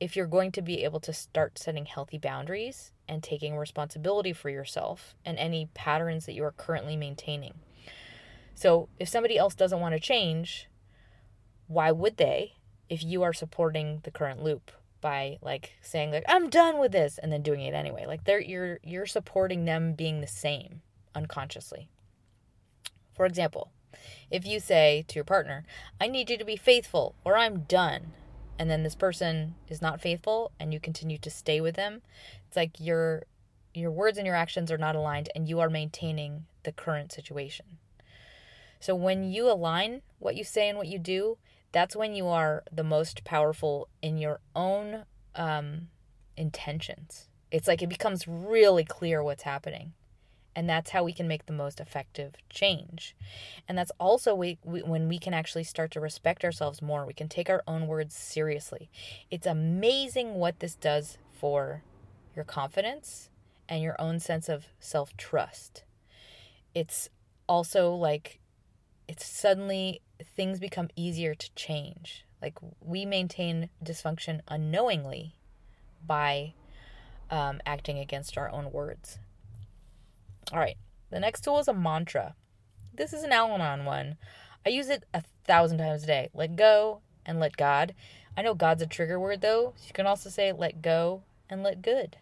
if 0.00 0.16
you're 0.16 0.26
going 0.26 0.50
to 0.52 0.62
be 0.62 0.82
able 0.82 0.98
to 1.00 1.12
start 1.12 1.58
setting 1.58 1.86
healthy 1.86 2.18
boundaries 2.18 2.90
and 3.06 3.22
taking 3.22 3.56
responsibility 3.56 4.32
for 4.32 4.50
yourself 4.50 5.14
and 5.24 5.38
any 5.38 5.68
patterns 5.74 6.26
that 6.26 6.32
you 6.32 6.42
are 6.42 6.52
currently 6.52 6.96
maintaining. 6.96 7.54
So, 8.54 8.88
if 8.98 9.08
somebody 9.08 9.38
else 9.38 9.54
doesn't 9.54 9.80
want 9.80 9.94
to 9.94 10.00
change, 10.00 10.68
why 11.66 11.92
would 11.92 12.16
they 12.16 12.54
if 12.90 13.02
you 13.02 13.22
are 13.22 13.32
supporting 13.32 14.00
the 14.02 14.10
current 14.10 14.42
loop 14.42 14.70
by 15.00 15.38
like 15.40 15.72
saying 15.80 16.10
like 16.10 16.24
I'm 16.28 16.50
done 16.50 16.78
with 16.78 16.92
this 16.92 17.16
and 17.16 17.32
then 17.32 17.40
doing 17.40 17.62
it 17.62 17.72
anyway? 17.72 18.04
Like 18.06 18.24
they're 18.24 18.40
you're 18.40 18.80
you're 18.82 19.06
supporting 19.06 19.64
them 19.64 19.94
being 19.94 20.20
the 20.20 20.26
same 20.26 20.82
unconsciously. 21.14 21.88
For 23.14 23.24
example, 23.24 23.70
if 24.30 24.46
you 24.46 24.60
say 24.60 25.04
to 25.08 25.14
your 25.14 25.24
partner, 25.24 25.64
I 26.00 26.08
need 26.08 26.28
you 26.28 26.36
to 26.36 26.44
be 26.44 26.56
faithful 26.56 27.14
or 27.24 27.36
I'm 27.36 27.60
done, 27.60 28.12
and 28.58 28.70
then 28.70 28.82
this 28.82 28.94
person 28.94 29.54
is 29.68 29.80
not 29.80 30.00
faithful 30.00 30.52
and 30.60 30.74
you 30.74 30.80
continue 30.80 31.18
to 31.18 31.30
stay 31.30 31.60
with 31.60 31.76
them, 31.76 32.02
it's 32.46 32.56
like 32.56 32.80
your 32.80 33.22
your 33.72 33.90
words 33.90 34.18
and 34.18 34.26
your 34.26 34.34
actions 34.34 34.70
are 34.72 34.78
not 34.78 34.96
aligned 34.96 35.28
and 35.34 35.48
you 35.48 35.60
are 35.60 35.70
maintaining 35.70 36.46
the 36.64 36.72
current 36.72 37.12
situation. 37.12 37.78
So 38.80 38.94
when 38.94 39.30
you 39.30 39.50
align 39.50 40.02
what 40.18 40.34
you 40.34 40.42
say 40.42 40.68
and 40.68 40.76
what 40.76 40.88
you 40.88 40.98
do, 40.98 41.38
that's 41.72 41.96
when 41.96 42.14
you 42.14 42.26
are 42.26 42.64
the 42.72 42.84
most 42.84 43.24
powerful 43.24 43.88
in 44.02 44.18
your 44.18 44.40
own 44.54 45.04
um, 45.34 45.88
intentions. 46.36 47.28
It's 47.50 47.68
like 47.68 47.82
it 47.82 47.88
becomes 47.88 48.26
really 48.26 48.84
clear 48.84 49.22
what's 49.22 49.42
happening. 49.42 49.92
And 50.56 50.68
that's 50.68 50.90
how 50.90 51.04
we 51.04 51.12
can 51.12 51.28
make 51.28 51.46
the 51.46 51.52
most 51.52 51.78
effective 51.78 52.34
change. 52.48 53.14
And 53.68 53.78
that's 53.78 53.92
also 54.00 54.34
we, 54.34 54.58
we, 54.64 54.82
when 54.82 55.08
we 55.08 55.18
can 55.18 55.32
actually 55.32 55.62
start 55.62 55.92
to 55.92 56.00
respect 56.00 56.44
ourselves 56.44 56.82
more. 56.82 57.06
We 57.06 57.14
can 57.14 57.28
take 57.28 57.48
our 57.48 57.62
own 57.68 57.86
words 57.86 58.16
seriously. 58.16 58.90
It's 59.30 59.46
amazing 59.46 60.34
what 60.34 60.58
this 60.58 60.74
does 60.74 61.18
for 61.32 61.84
your 62.34 62.44
confidence 62.44 63.30
and 63.68 63.80
your 63.80 64.00
own 64.00 64.18
sense 64.18 64.48
of 64.48 64.66
self 64.80 65.16
trust. 65.16 65.84
It's 66.74 67.08
also 67.48 67.94
like, 67.94 68.39
it's 69.10 69.26
suddenly 69.26 70.02
things 70.36 70.60
become 70.60 70.88
easier 70.94 71.34
to 71.34 71.54
change. 71.56 72.24
Like, 72.40 72.56
we 72.80 73.04
maintain 73.04 73.68
dysfunction 73.84 74.40
unknowingly 74.46 75.34
by 76.06 76.54
um, 77.28 77.60
acting 77.66 77.98
against 77.98 78.38
our 78.38 78.48
own 78.48 78.70
words. 78.70 79.18
All 80.52 80.60
right, 80.60 80.76
the 81.10 81.18
next 81.18 81.42
tool 81.42 81.58
is 81.58 81.66
a 81.66 81.74
mantra. 81.74 82.36
This 82.94 83.12
is 83.12 83.24
an 83.24 83.32
Al 83.32 83.52
Anon 83.52 83.84
one. 83.84 84.16
I 84.64 84.68
use 84.68 84.88
it 84.88 85.02
a 85.12 85.24
thousand 85.44 85.78
times 85.78 86.04
a 86.04 86.06
day. 86.06 86.28
Let 86.32 86.54
go 86.54 87.00
and 87.26 87.40
let 87.40 87.56
God. 87.56 87.96
I 88.36 88.42
know 88.42 88.54
God's 88.54 88.82
a 88.82 88.86
trigger 88.86 89.18
word 89.18 89.40
though. 89.40 89.72
So 89.76 89.86
you 89.88 89.92
can 89.92 90.06
also 90.06 90.30
say 90.30 90.52
let 90.52 90.82
go 90.82 91.24
and 91.48 91.64
let 91.64 91.82
good. 91.82 92.18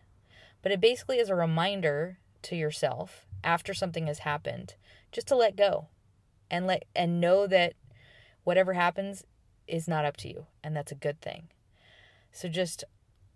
But 0.63 0.73
it 0.73 0.81
basically 0.81 1.19
is 1.19 1.29
a 1.29 1.35
reminder 1.35 2.17
to 2.45 2.57
yourself 2.57 3.27
after 3.45 3.75
something 3.75 4.07
has 4.07 4.21
happened 4.21 4.75
just 5.13 5.29
to 5.29 5.37
let 5.37 5.55
go 5.55 5.89
and 6.51 6.67
let 6.67 6.85
and 6.95 7.21
know 7.21 7.47
that 7.47 7.75
whatever 8.45 8.73
happens 8.75 9.25
is 9.67 9.87
not 9.87 10.05
up 10.05 10.17
to 10.17 10.29
you 10.29 10.47
and 10.63 10.75
that's 10.77 10.93
a 10.93 10.97
good 10.97 11.21
thing. 11.21 11.49
So 12.33 12.49
just 12.49 12.85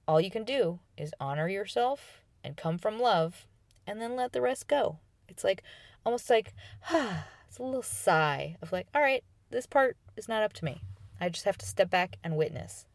all 0.07 0.21
you 0.21 0.31
can 0.31 0.45
do 0.45 0.81
is 0.97 1.15
honor 1.21 1.49
yourself 1.49 2.23
and 2.45 2.57
come 2.57 2.79
from 2.79 2.99
love 3.01 3.47
and 3.87 4.01
then 4.01 4.17
let 4.17 4.33
the 4.33 4.41
rest 4.41 4.69
go. 4.69 4.99
It's 5.29 5.45
like 5.45 5.63
almost 6.05 6.29
like, 6.31 6.53
ah, 6.91 7.27
it's 7.49 7.59
a 7.59 7.63
little 7.63 7.83
sigh 7.83 8.57
of 8.63 8.73
like, 8.73 8.87
all 8.95 9.03
right, 9.03 9.25
this 9.51 9.67
part 9.67 9.97
is 10.17 10.29
not 10.29 10.43
up 10.43 10.53
to 10.55 10.65
me. 10.65 10.83
I 11.21 11.29
just 11.29 11.45
have 11.45 11.59
to 11.59 11.67
step 11.67 11.91
back 11.91 12.17
and 12.25 12.37
witness. 12.37 12.87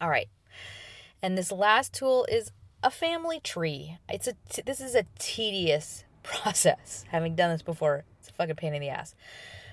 All 0.00 0.08
right. 0.08 0.28
And 1.22 1.36
this 1.38 1.52
last 1.52 1.92
tool 1.92 2.26
is 2.30 2.52
a 2.82 2.90
family 2.90 3.40
tree. 3.40 3.98
It's 4.08 4.26
a 4.26 4.34
t- 4.48 4.62
this 4.64 4.80
is 4.80 4.94
a 4.94 5.06
tedious 5.18 6.04
process. 6.22 7.04
Having 7.10 7.36
done 7.36 7.50
this 7.50 7.62
before, 7.62 8.04
it's 8.22 8.30
a 8.30 8.34
fucking 8.34 8.56
pain 8.56 8.74
in 8.74 8.80
the 8.80 8.88
ass. 8.88 9.14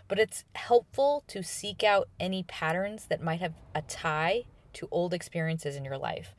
But 0.07 0.17
it's 0.17 0.43
helpful 0.55 1.23
to 1.27 1.43
seek 1.43 1.83
out 1.83 2.09
any 2.19 2.43
patterns 2.43 3.05
that 3.05 3.21
might 3.21 3.41
have 3.41 3.53
a 3.75 3.83
tie 3.83 4.45
to 4.73 4.87
old 4.89 5.13
experiences 5.13 5.75
in 5.75 5.85
your 5.85 5.97
life. 5.97 6.33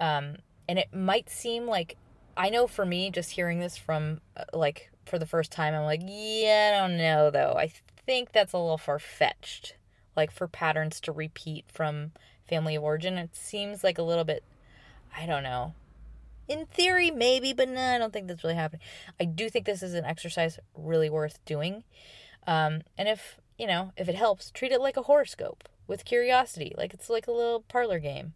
Um, 0.00 0.36
and 0.66 0.78
it 0.78 0.94
might 0.94 1.28
seem 1.28 1.66
like 1.66 1.96
I 2.36 2.48
know 2.48 2.66
for 2.66 2.86
me, 2.86 3.10
just 3.10 3.32
hearing 3.32 3.60
this 3.60 3.76
from 3.76 4.22
uh, 4.36 4.44
like 4.54 4.90
for 5.04 5.18
the 5.18 5.26
first 5.26 5.52
time, 5.52 5.74
I'm 5.74 5.84
like, 5.84 6.00
yeah, 6.02 6.72
I 6.74 6.80
don't 6.80 6.96
know 6.96 7.30
though. 7.30 7.54
I 7.58 7.70
think 8.06 8.32
that's 8.32 8.54
a 8.54 8.58
little 8.58 8.78
far 8.78 8.98
fetched. 8.98 9.74
Like 10.16 10.30
for 10.30 10.48
patterns 10.48 11.00
to 11.00 11.12
repeat 11.12 11.66
from 11.68 12.12
family 12.48 12.76
of 12.76 12.82
origin, 12.82 13.18
it 13.18 13.36
seems 13.36 13.84
like 13.84 13.98
a 13.98 14.02
little 14.02 14.24
bit, 14.24 14.42
I 15.14 15.26
don't 15.26 15.42
know. 15.42 15.74
In 16.50 16.66
theory, 16.66 17.12
maybe, 17.12 17.52
but 17.52 17.68
no, 17.68 17.80
I 17.80 17.96
don't 17.96 18.12
think 18.12 18.26
that's 18.26 18.42
really 18.42 18.56
happening. 18.56 18.82
I 19.20 19.24
do 19.24 19.48
think 19.48 19.66
this 19.66 19.84
is 19.84 19.94
an 19.94 20.04
exercise 20.04 20.58
really 20.74 21.08
worth 21.08 21.38
doing. 21.44 21.84
Um, 22.44 22.82
and 22.98 23.08
if, 23.08 23.38
you 23.56 23.68
know, 23.68 23.92
if 23.96 24.08
it 24.08 24.16
helps, 24.16 24.50
treat 24.50 24.72
it 24.72 24.80
like 24.80 24.96
a 24.96 25.02
horoscope 25.02 25.68
with 25.86 26.04
curiosity. 26.04 26.74
Like 26.76 26.92
it's 26.92 27.08
like 27.08 27.28
a 27.28 27.32
little 27.32 27.60
parlor 27.68 28.00
game. 28.00 28.32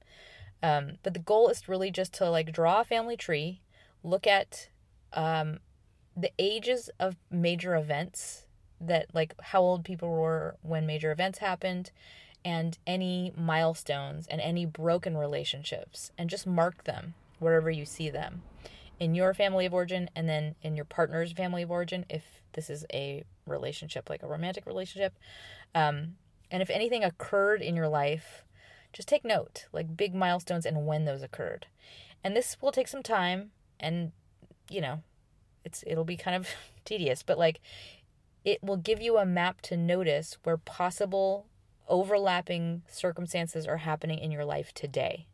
Um, 0.62 0.98
but 1.02 1.12
the 1.12 1.18
goal 1.18 1.48
is 1.48 1.68
really 1.68 1.90
just 1.90 2.14
to 2.14 2.30
like 2.30 2.52
draw 2.52 2.82
a 2.82 2.84
family 2.84 3.16
tree, 3.16 3.62
look 4.04 4.28
at 4.28 4.68
um, 5.12 5.58
the 6.16 6.30
ages 6.38 6.90
of 7.00 7.16
major 7.32 7.74
events 7.74 8.46
that 8.80 9.08
like 9.12 9.34
how 9.42 9.60
old 9.60 9.84
people 9.84 10.10
were 10.10 10.54
when 10.62 10.86
major 10.86 11.10
events 11.10 11.40
happened 11.40 11.90
and 12.44 12.78
any 12.86 13.32
milestones 13.36 14.28
and 14.28 14.40
any 14.40 14.64
broken 14.64 15.16
relationships 15.16 16.12
and 16.16 16.30
just 16.30 16.46
mark 16.46 16.84
them 16.84 17.14
wherever 17.38 17.70
you 17.70 17.84
see 17.84 18.10
them 18.10 18.42
in 18.98 19.14
your 19.14 19.34
family 19.34 19.66
of 19.66 19.74
origin 19.74 20.08
and 20.14 20.28
then 20.28 20.54
in 20.62 20.76
your 20.76 20.84
partner's 20.84 21.32
family 21.32 21.62
of 21.62 21.70
origin 21.70 22.04
if 22.08 22.22
this 22.52 22.70
is 22.70 22.84
a 22.92 23.24
relationship 23.46 24.08
like 24.08 24.22
a 24.22 24.26
romantic 24.26 24.66
relationship 24.66 25.14
um, 25.74 26.14
and 26.50 26.62
if 26.62 26.70
anything 26.70 27.02
occurred 27.02 27.60
in 27.60 27.74
your 27.74 27.88
life 27.88 28.44
just 28.92 29.08
take 29.08 29.24
note 29.24 29.66
like 29.72 29.96
big 29.96 30.14
milestones 30.14 30.64
and 30.64 30.86
when 30.86 31.04
those 31.04 31.22
occurred 31.22 31.66
and 32.22 32.36
this 32.36 32.56
will 32.60 32.72
take 32.72 32.88
some 32.88 33.02
time 33.02 33.50
and 33.80 34.12
you 34.70 34.80
know 34.80 35.02
it's 35.64 35.82
it'll 35.86 36.04
be 36.04 36.16
kind 36.16 36.36
of 36.36 36.48
tedious 36.84 37.22
but 37.22 37.38
like 37.38 37.60
it 38.44 38.62
will 38.62 38.76
give 38.76 39.00
you 39.00 39.16
a 39.16 39.24
map 39.24 39.60
to 39.62 39.76
notice 39.76 40.36
where 40.44 40.58
possible 40.58 41.46
overlapping 41.88 42.82
circumstances 42.88 43.66
are 43.66 43.78
happening 43.78 44.18
in 44.18 44.30
your 44.30 44.44
life 44.44 44.72
today. 44.74 45.26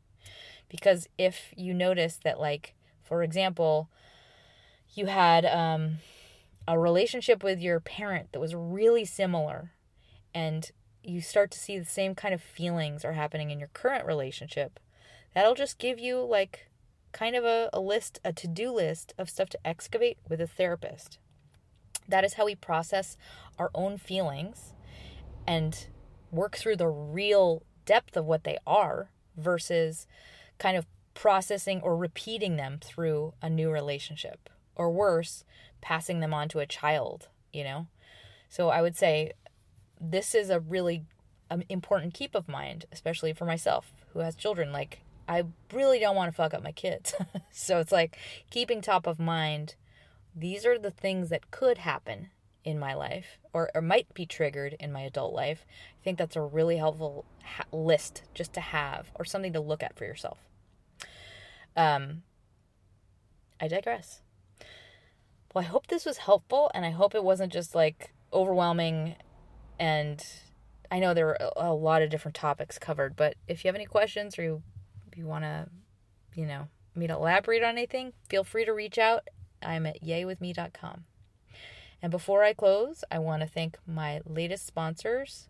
Because 0.71 1.09
if 1.19 1.53
you 1.57 1.75
notice 1.75 2.19
that, 2.25 2.41
like, 2.41 2.75
for 3.03 3.23
example, 3.23 3.91
you 4.95 5.07
had 5.07 5.45
um, 5.45 5.99
a 6.67 6.79
relationship 6.79 7.45
with 7.45 7.61
your 7.61 7.81
parent 7.81 8.33
that 8.33 8.41
was 8.41 8.55
really 8.55 9.05
similar, 9.05 9.73
and 10.33 10.71
you 11.03 11.21
start 11.21 11.51
to 11.51 11.59
see 11.59 11.79
the 11.79 11.85
same 11.85 12.15
kind 12.15 12.33
of 12.33 12.41
feelings 12.41 13.05
are 13.05 13.15
happening 13.15 13.51
in 13.51 13.59
your 13.59 13.71
current 13.75 14.07
relationship, 14.07 14.81
that'll 15.35 15.55
just 15.55 15.79
give 15.79 15.99
you, 15.99 16.21
like, 16.21 16.69
kind 17.13 17.35
of 17.35 17.45
a, 17.45 17.69
a 17.73 17.81
list, 17.81 18.21
a 18.25 18.33
to 18.33 18.47
do 18.47 18.71
list 18.71 19.13
of 19.19 19.29
stuff 19.29 19.49
to 19.49 19.67
excavate 19.67 20.19
with 20.29 20.41
a 20.41 20.47
therapist. 20.47 21.19
That 22.09 22.25
is 22.25 22.35
how 22.35 22.47
we 22.47 22.55
process 22.55 23.17
our 23.59 23.71
own 23.75 23.99
feelings 23.99 24.75
and 25.47 25.87
work 26.31 26.57
through 26.57 26.77
the 26.77 26.89
real 26.89 27.65
depth 27.85 28.17
of 28.17 28.25
what 28.25 28.45
they 28.45 28.59
are 28.67 29.11
versus 29.37 30.07
kind 30.61 30.77
of 30.77 30.87
processing 31.15 31.81
or 31.83 31.97
repeating 31.97 32.55
them 32.55 32.79
through 32.81 33.35
a 33.43 33.51
new 33.51 33.69
relationship 33.71 34.49
or 34.77 34.91
worse 34.91 35.43
passing 35.81 36.21
them 36.21 36.33
on 36.33 36.49
to 36.49 36.61
a 36.61 36.67
child 36.67 37.29
you 37.53 37.65
know? 37.65 37.89
So 38.49 38.69
i 38.69 38.81
would 38.81 38.97
say 38.97 39.33
this 40.01 40.35
is 40.35 40.51
a 40.51 40.61
really 40.61 41.03
um, 41.51 41.65
important 41.69 42.15
keep 42.15 42.37
of 42.37 42.49
mind 42.49 42.85
especially 42.93 43.33
for 43.33 43.45
myself 43.45 43.93
who 44.13 44.21
has 44.21 44.37
children. 44.37 44.73
Like 44.73 45.01
i 45.29 45.43
really 45.73 45.99
don't 45.99 46.17
want 46.17 46.31
to 46.31 46.37
fuck 46.37 46.55
up 46.55 46.63
my 46.63 46.73
kids. 46.73 47.15
So 47.53 47.81
it's 47.81 47.93
like 47.93 48.17
keeping 48.51 48.81
top 48.81 49.09
of 49.09 49.19
mind 49.19 49.75
these 50.35 50.65
are 50.65 50.79
the 50.79 50.93
things 50.93 51.29
that 51.31 51.51
could 51.51 51.79
happen 51.79 52.31
in 52.65 52.79
my 52.79 52.95
life 52.95 53.39
or, 53.53 53.71
or 53.75 53.83
might 53.83 54.13
be 54.15 54.27
triggered 54.27 54.77
in 54.79 54.93
my 54.93 55.01
adult 55.03 55.35
life, 55.35 55.65
I 56.01 56.05
think 56.05 56.19
that's 56.19 56.37
a 56.37 56.43
really 56.43 56.77
helpful 56.77 57.25
ha- 57.43 57.65
list 57.73 58.23
just 58.35 58.53
to 58.55 58.61
have 58.61 59.11
or 59.15 59.25
something 59.25 59.53
to 59.55 59.61
look 59.61 59.83
at 59.83 59.97
for 59.97 60.05
yourself. 60.05 60.39
Um, 61.77 62.23
I 63.61 63.69
digress. 63.69 64.23
Well, 65.55 65.65
I 65.65 65.69
hope 65.69 65.89
this 65.89 66.05
was 66.05 66.19
helpful 66.19 66.71
and 66.75 66.85
I 66.85 66.91
hope 66.91 67.15
it 67.15 67.25
wasn't 67.25 67.53
just 67.53 67.75
like 67.75 68.13
overwhelming. 68.33 69.17
And 69.79 70.25
I 70.91 70.99
know 70.99 71.15
there 71.15 71.27
were 71.27 71.39
a, 71.57 71.73
lot 71.75 72.03
of 72.03 72.11
different 72.11 72.35
topics 72.35 72.79
covered, 72.79 73.17
but 73.17 73.35
if 73.49 73.65
you 73.65 73.69
have 73.69 73.75
any 73.75 73.87
questions 73.87 74.39
or 74.39 74.43
you, 74.43 74.63
you 75.17 75.27
want 75.27 75.45
to, 75.45 75.69
you 76.35 76.47
know, 76.47 76.69
me 76.95 77.07
to 77.07 77.15
elaborate 77.15 77.63
on 77.63 77.71
anything, 77.71 78.13
feel 78.29 78.45
free 78.45 78.65
to 78.65 78.73
reach 78.73 78.99
out. 78.99 79.29
I'm 79.63 79.87
at 79.87 80.03
yaywithme.com. 80.03 81.05
And 82.03 82.11
before 82.11 82.43
I 82.43 82.53
close, 82.53 83.05
I 83.11 83.19
want 83.19 83.43
to 83.43 83.49
thank 83.49 83.77
my 83.87 84.21
latest 84.25 84.67
sponsors 84.67 85.49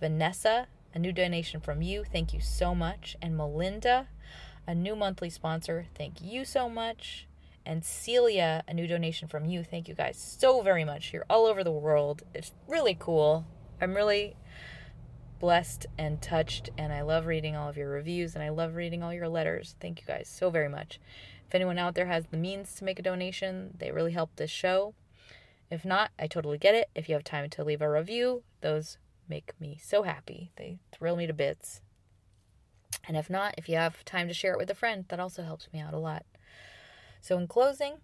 Vanessa, 0.00 0.68
a 0.94 0.98
new 0.98 1.12
donation 1.12 1.60
from 1.60 1.82
you. 1.82 2.04
Thank 2.04 2.32
you 2.32 2.40
so 2.40 2.74
much. 2.74 3.16
And 3.20 3.36
Melinda, 3.36 4.08
a 4.68 4.74
new 4.74 4.94
monthly 4.94 5.30
sponsor. 5.30 5.86
Thank 5.96 6.20
you 6.20 6.44
so 6.44 6.68
much. 6.68 7.26
And 7.64 7.82
Celia, 7.82 8.62
a 8.68 8.74
new 8.74 8.86
donation 8.86 9.26
from 9.26 9.46
you. 9.46 9.64
Thank 9.64 9.88
you 9.88 9.94
guys 9.94 10.18
so 10.18 10.60
very 10.60 10.84
much. 10.84 11.12
You're 11.12 11.24
all 11.28 11.46
over 11.46 11.64
the 11.64 11.72
world. 11.72 12.22
It's 12.34 12.52
really 12.68 12.94
cool. 12.98 13.46
I'm 13.80 13.94
really 13.94 14.36
blessed 15.40 15.86
and 15.96 16.20
touched, 16.20 16.68
and 16.76 16.92
I 16.92 17.00
love 17.00 17.26
reading 17.26 17.56
all 17.56 17.68
of 17.68 17.76
your 17.76 17.88
reviews 17.88 18.34
and 18.34 18.42
I 18.42 18.50
love 18.50 18.74
reading 18.74 19.02
all 19.02 19.14
your 19.14 19.28
letters. 19.28 19.74
Thank 19.80 20.00
you 20.00 20.06
guys 20.06 20.28
so 20.28 20.50
very 20.50 20.68
much. 20.68 21.00
If 21.46 21.54
anyone 21.54 21.78
out 21.78 21.94
there 21.94 22.06
has 22.06 22.26
the 22.26 22.36
means 22.36 22.74
to 22.74 22.84
make 22.84 22.98
a 22.98 23.02
donation, 23.02 23.74
they 23.78 23.90
really 23.90 24.12
help 24.12 24.36
this 24.36 24.50
show. 24.50 24.94
If 25.70 25.82
not, 25.82 26.10
I 26.18 26.26
totally 26.26 26.58
get 26.58 26.74
it. 26.74 26.90
If 26.94 27.08
you 27.08 27.14
have 27.14 27.24
time 27.24 27.48
to 27.48 27.64
leave 27.64 27.80
a 27.80 27.90
review, 27.90 28.42
those 28.60 28.98
make 29.30 29.54
me 29.58 29.78
so 29.82 30.02
happy. 30.02 30.50
They 30.56 30.78
thrill 30.92 31.16
me 31.16 31.26
to 31.26 31.32
bits. 31.32 31.80
And 33.06 33.16
if 33.16 33.30
not, 33.30 33.54
if 33.56 33.68
you 33.68 33.76
have 33.76 34.04
time 34.04 34.28
to 34.28 34.34
share 34.34 34.52
it 34.52 34.58
with 34.58 34.70
a 34.70 34.74
friend, 34.74 35.04
that 35.08 35.20
also 35.20 35.42
helps 35.42 35.68
me 35.72 35.80
out 35.80 35.94
a 35.94 35.98
lot. 35.98 36.24
So, 37.20 37.38
in 37.38 37.46
closing, 37.46 37.98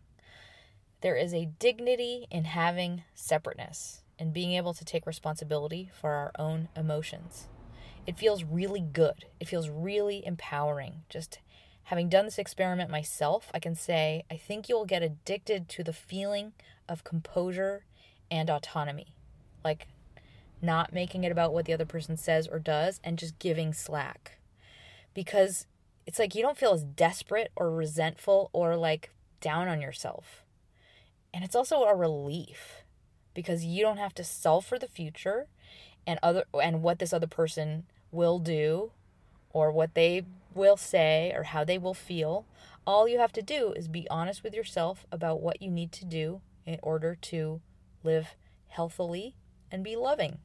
there 1.01 1.17
is 1.17 1.35
a 1.35 1.51
dignity 1.59 2.27
in 2.31 2.45
having 2.45 3.05
separateness 3.15 4.03
and 4.19 4.33
being 4.33 4.53
able 4.53 4.75
to 4.75 4.85
take 4.85 5.07
responsibility 5.07 5.91
for 5.93 6.11
our 6.11 6.33
own 6.39 6.69
emotions. 6.75 7.49
It 8.07 8.19
feels 8.19 8.45
really 8.45 8.81
good. 8.81 9.27
It 9.41 9.49
feels 9.49 9.69
really 9.69 10.25
empowering. 10.27 11.03
Just 11.09 11.39
having 11.85 12.09
done 12.09 12.25
this 12.25 12.39
experiment 12.39 12.91
myself, 12.91 13.51
I 13.53 13.59
can 13.59 13.75
say 13.75 14.25
I 14.31 14.37
think 14.37 14.69
you'll 14.69 14.87
get 14.87 15.03
addicted 15.03 15.69
to 15.71 15.85
the 15.85 15.93
feeling 15.93 16.53
of 16.89 17.05
composure 17.05 17.85
and 18.31 18.51
autonomy. 18.51 19.15
Like 19.65 19.89
not 20.63 20.93
making 20.93 21.25
it 21.25 21.33
about 21.33 21.53
what 21.53 21.67
the 21.67 21.73
other 21.73 21.85
person 21.85 22.17
says 22.17 22.47
or 22.47 22.59
does 22.59 23.01
and 23.05 23.19
just 23.19 23.39
giving 23.39 23.73
slack. 23.73 24.39
Because 25.15 25.67
it's 26.07 26.19
like 26.19 26.35
you 26.35 26.43
don't 26.43 26.59
feel 26.59 26.73
as 26.73 26.85
desperate 26.85 27.51
or 27.57 27.71
resentful 27.71 28.51
or 28.53 28.77
like 28.77 29.11
down 29.41 29.69
on 29.69 29.81
yourself. 29.81 30.45
And 31.33 31.45
it's 31.45 31.57
also 31.57 31.85
a 31.85 31.95
relief 31.95 32.83
because 33.35 33.65
you 33.65 33.83
don't 33.83 33.97
have 33.97 34.15
to 34.15 34.25
solve 34.25 34.65
for 34.65 34.79
the 34.79 34.89
future 34.89 35.47
and 36.07 36.19
other 36.23 36.45
and 36.63 36.83
what 36.83 36.99
this 36.99 37.13
other 37.13 37.27
person 37.27 37.85
will 38.13 38.39
do 38.39 38.93
or 39.51 39.71
what 39.71 39.95
they 39.95 40.23
will 40.55 40.77
say 40.77 41.33
or 41.35 41.45
how 41.45 41.65
they 41.65 41.79
will 41.79 41.95
feel. 41.95 42.47
All 42.87 43.09
you 43.09 43.19
have 43.19 43.33
to 43.33 43.43
do 43.43 43.73
is 43.73 43.89
be 43.89 44.07
honest 44.11 44.43
with 44.43 44.55
yourself 44.55 45.07
about 45.11 45.41
what 45.41 45.63
you 45.63 45.71
need 45.71 45.91
to 45.93 46.05
do 46.05 46.41
in 46.67 46.79
order 46.83 47.17
to 47.23 47.61
live 48.03 48.37
healthily 48.69 49.35
and 49.71 49.83
be 49.83 49.97
loving. 49.97 50.39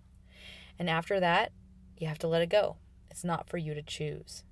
And 0.78 0.90
after 0.90 1.20
that, 1.20 1.52
you 1.98 2.08
have 2.08 2.20
to 2.20 2.28
let 2.28 2.42
it 2.42 2.50
go. 2.50 2.78
It's 3.12 3.24
not 3.24 3.50
for 3.50 3.58
you 3.58 3.74
to 3.74 3.82
choose. 3.82 4.44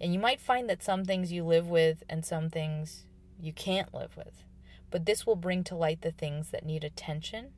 And 0.00 0.12
you 0.12 0.18
might 0.18 0.40
find 0.40 0.68
that 0.68 0.82
some 0.82 1.04
things 1.04 1.32
you 1.32 1.44
live 1.44 1.68
with 1.68 2.04
and 2.08 2.24
some 2.24 2.50
things 2.50 3.04
you 3.40 3.52
can't 3.52 3.92
live 3.92 4.16
with. 4.16 4.44
But 4.90 5.06
this 5.06 5.26
will 5.26 5.36
bring 5.36 5.64
to 5.64 5.74
light 5.74 6.02
the 6.02 6.12
things 6.12 6.50
that 6.50 6.64
need 6.64 6.84
attention 6.84 7.50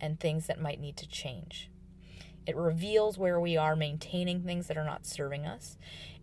and 0.00 0.18
things 0.18 0.46
that 0.46 0.60
might 0.60 0.80
need 0.80 0.96
to 0.98 1.08
change. 1.08 1.70
It 2.46 2.56
reveals 2.56 3.16
where 3.16 3.40
we 3.40 3.56
are 3.56 3.76
maintaining 3.76 4.42
things 4.42 4.66
that 4.66 4.76
are 4.76 4.84
not 4.84 5.06
serving 5.06 5.46
us. 5.46 5.78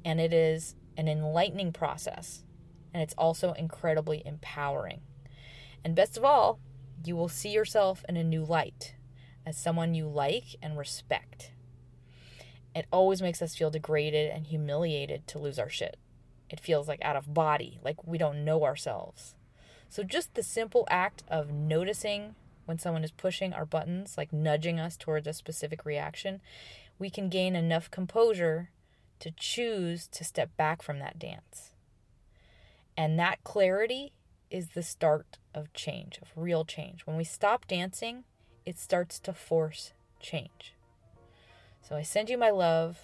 And 0.06 0.20
it 0.20 0.34
is 0.34 0.76
an 0.98 1.08
enlightening 1.08 1.74
process. 1.74 2.44
And 2.94 3.02
it's 3.02 3.16
also 3.18 3.54
incredibly 3.54 4.22
empowering. 4.26 5.02
And 5.84 5.96
best 5.96 6.18
of 6.18 6.26
all, 6.26 6.60
you 7.04 7.16
will 7.16 7.30
see 7.30 7.50
yourself 7.50 8.06
in 8.08 8.18
a 8.18 8.24
new 8.24 8.44
light 8.44 8.96
as 9.46 9.58
someone 9.58 9.96
you 9.96 10.08
like 10.08 10.56
and 10.62 10.78
respect. 10.78 11.52
It 12.74 12.86
always 12.92 13.22
makes 13.22 13.42
us 13.42 13.56
feel 13.56 13.70
degraded 13.70 14.32
and 14.32 14.48
humiliated 14.48 15.28
to 15.28 15.40
lose 15.40 15.60
our 15.60 15.70
shit. 15.70 15.98
It 16.50 16.60
feels 16.60 16.88
like 16.88 17.02
out 17.02 17.16
of 17.16 17.34
body, 17.34 17.80
like 17.84 18.06
we 18.06 18.18
don't 18.18 18.46
know 18.46 18.64
ourselves. 18.64 19.36
So, 19.90 20.04
just 20.04 20.34
the 20.36 20.44
simple 20.44 20.88
act 20.90 21.24
of 21.28 21.52
noticing 21.52 22.36
when 22.66 22.80
someone 22.80 23.04
is 23.04 23.12
pushing 23.12 23.54
our 23.54 23.66
buttons, 23.66 24.16
like 24.18 24.32
nudging 24.32 24.80
us 24.80 24.96
towards 24.96 25.28
a 25.28 25.34
specific 25.34 25.86
reaction, 25.86 26.42
we 26.98 27.10
can 27.10 27.30
gain 27.30 27.56
enough 27.56 27.92
composure 27.92 28.70
to 29.20 29.32
choose 29.32 30.08
to 30.08 30.24
step 30.24 30.56
back 30.56 30.82
from 30.82 31.00
that 31.00 31.20
dance. 31.20 31.72
And 32.96 33.20
that 33.20 33.44
clarity 33.44 34.14
is 34.50 34.70
the 34.70 34.84
start 34.84 35.38
of 35.54 35.74
change, 35.74 36.20
of 36.22 36.30
real 36.36 36.66
change. 36.66 37.02
When 37.06 37.18
we 37.18 37.24
stop 37.24 37.68
dancing, 37.68 38.24
it 38.66 38.78
starts 38.78 39.20
to 39.22 39.34
force 39.34 39.94
change. 40.20 40.74
So 41.82 41.96
I 41.96 42.04
send 42.04 42.30
you 42.30 42.38
my 42.38 42.50
love. 42.50 42.98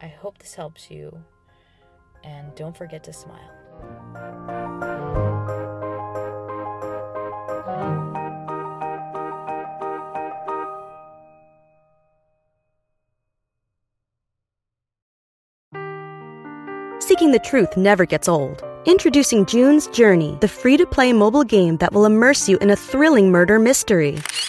I 0.00 0.08
hope 0.08 0.38
this 0.38 0.54
helps 0.54 0.90
you. 0.90 1.24
And 2.22 2.54
don't 2.54 2.76
forget 2.76 3.02
to 3.04 3.12
smile. 3.12 3.50
Seeking 17.00 17.32
the 17.32 17.40
truth 17.40 17.76
never 17.76 18.06
gets 18.06 18.28
old. 18.28 18.62
Introducing 18.84 19.44
June's 19.44 19.88
Journey, 19.88 20.38
the 20.40 20.48
free 20.48 20.76
to 20.76 20.86
play 20.86 21.12
mobile 21.12 21.44
game 21.44 21.76
that 21.78 21.92
will 21.92 22.06
immerse 22.06 22.48
you 22.48 22.56
in 22.58 22.70
a 22.70 22.76
thrilling 22.76 23.30
murder 23.30 23.58
mystery. 23.58 24.18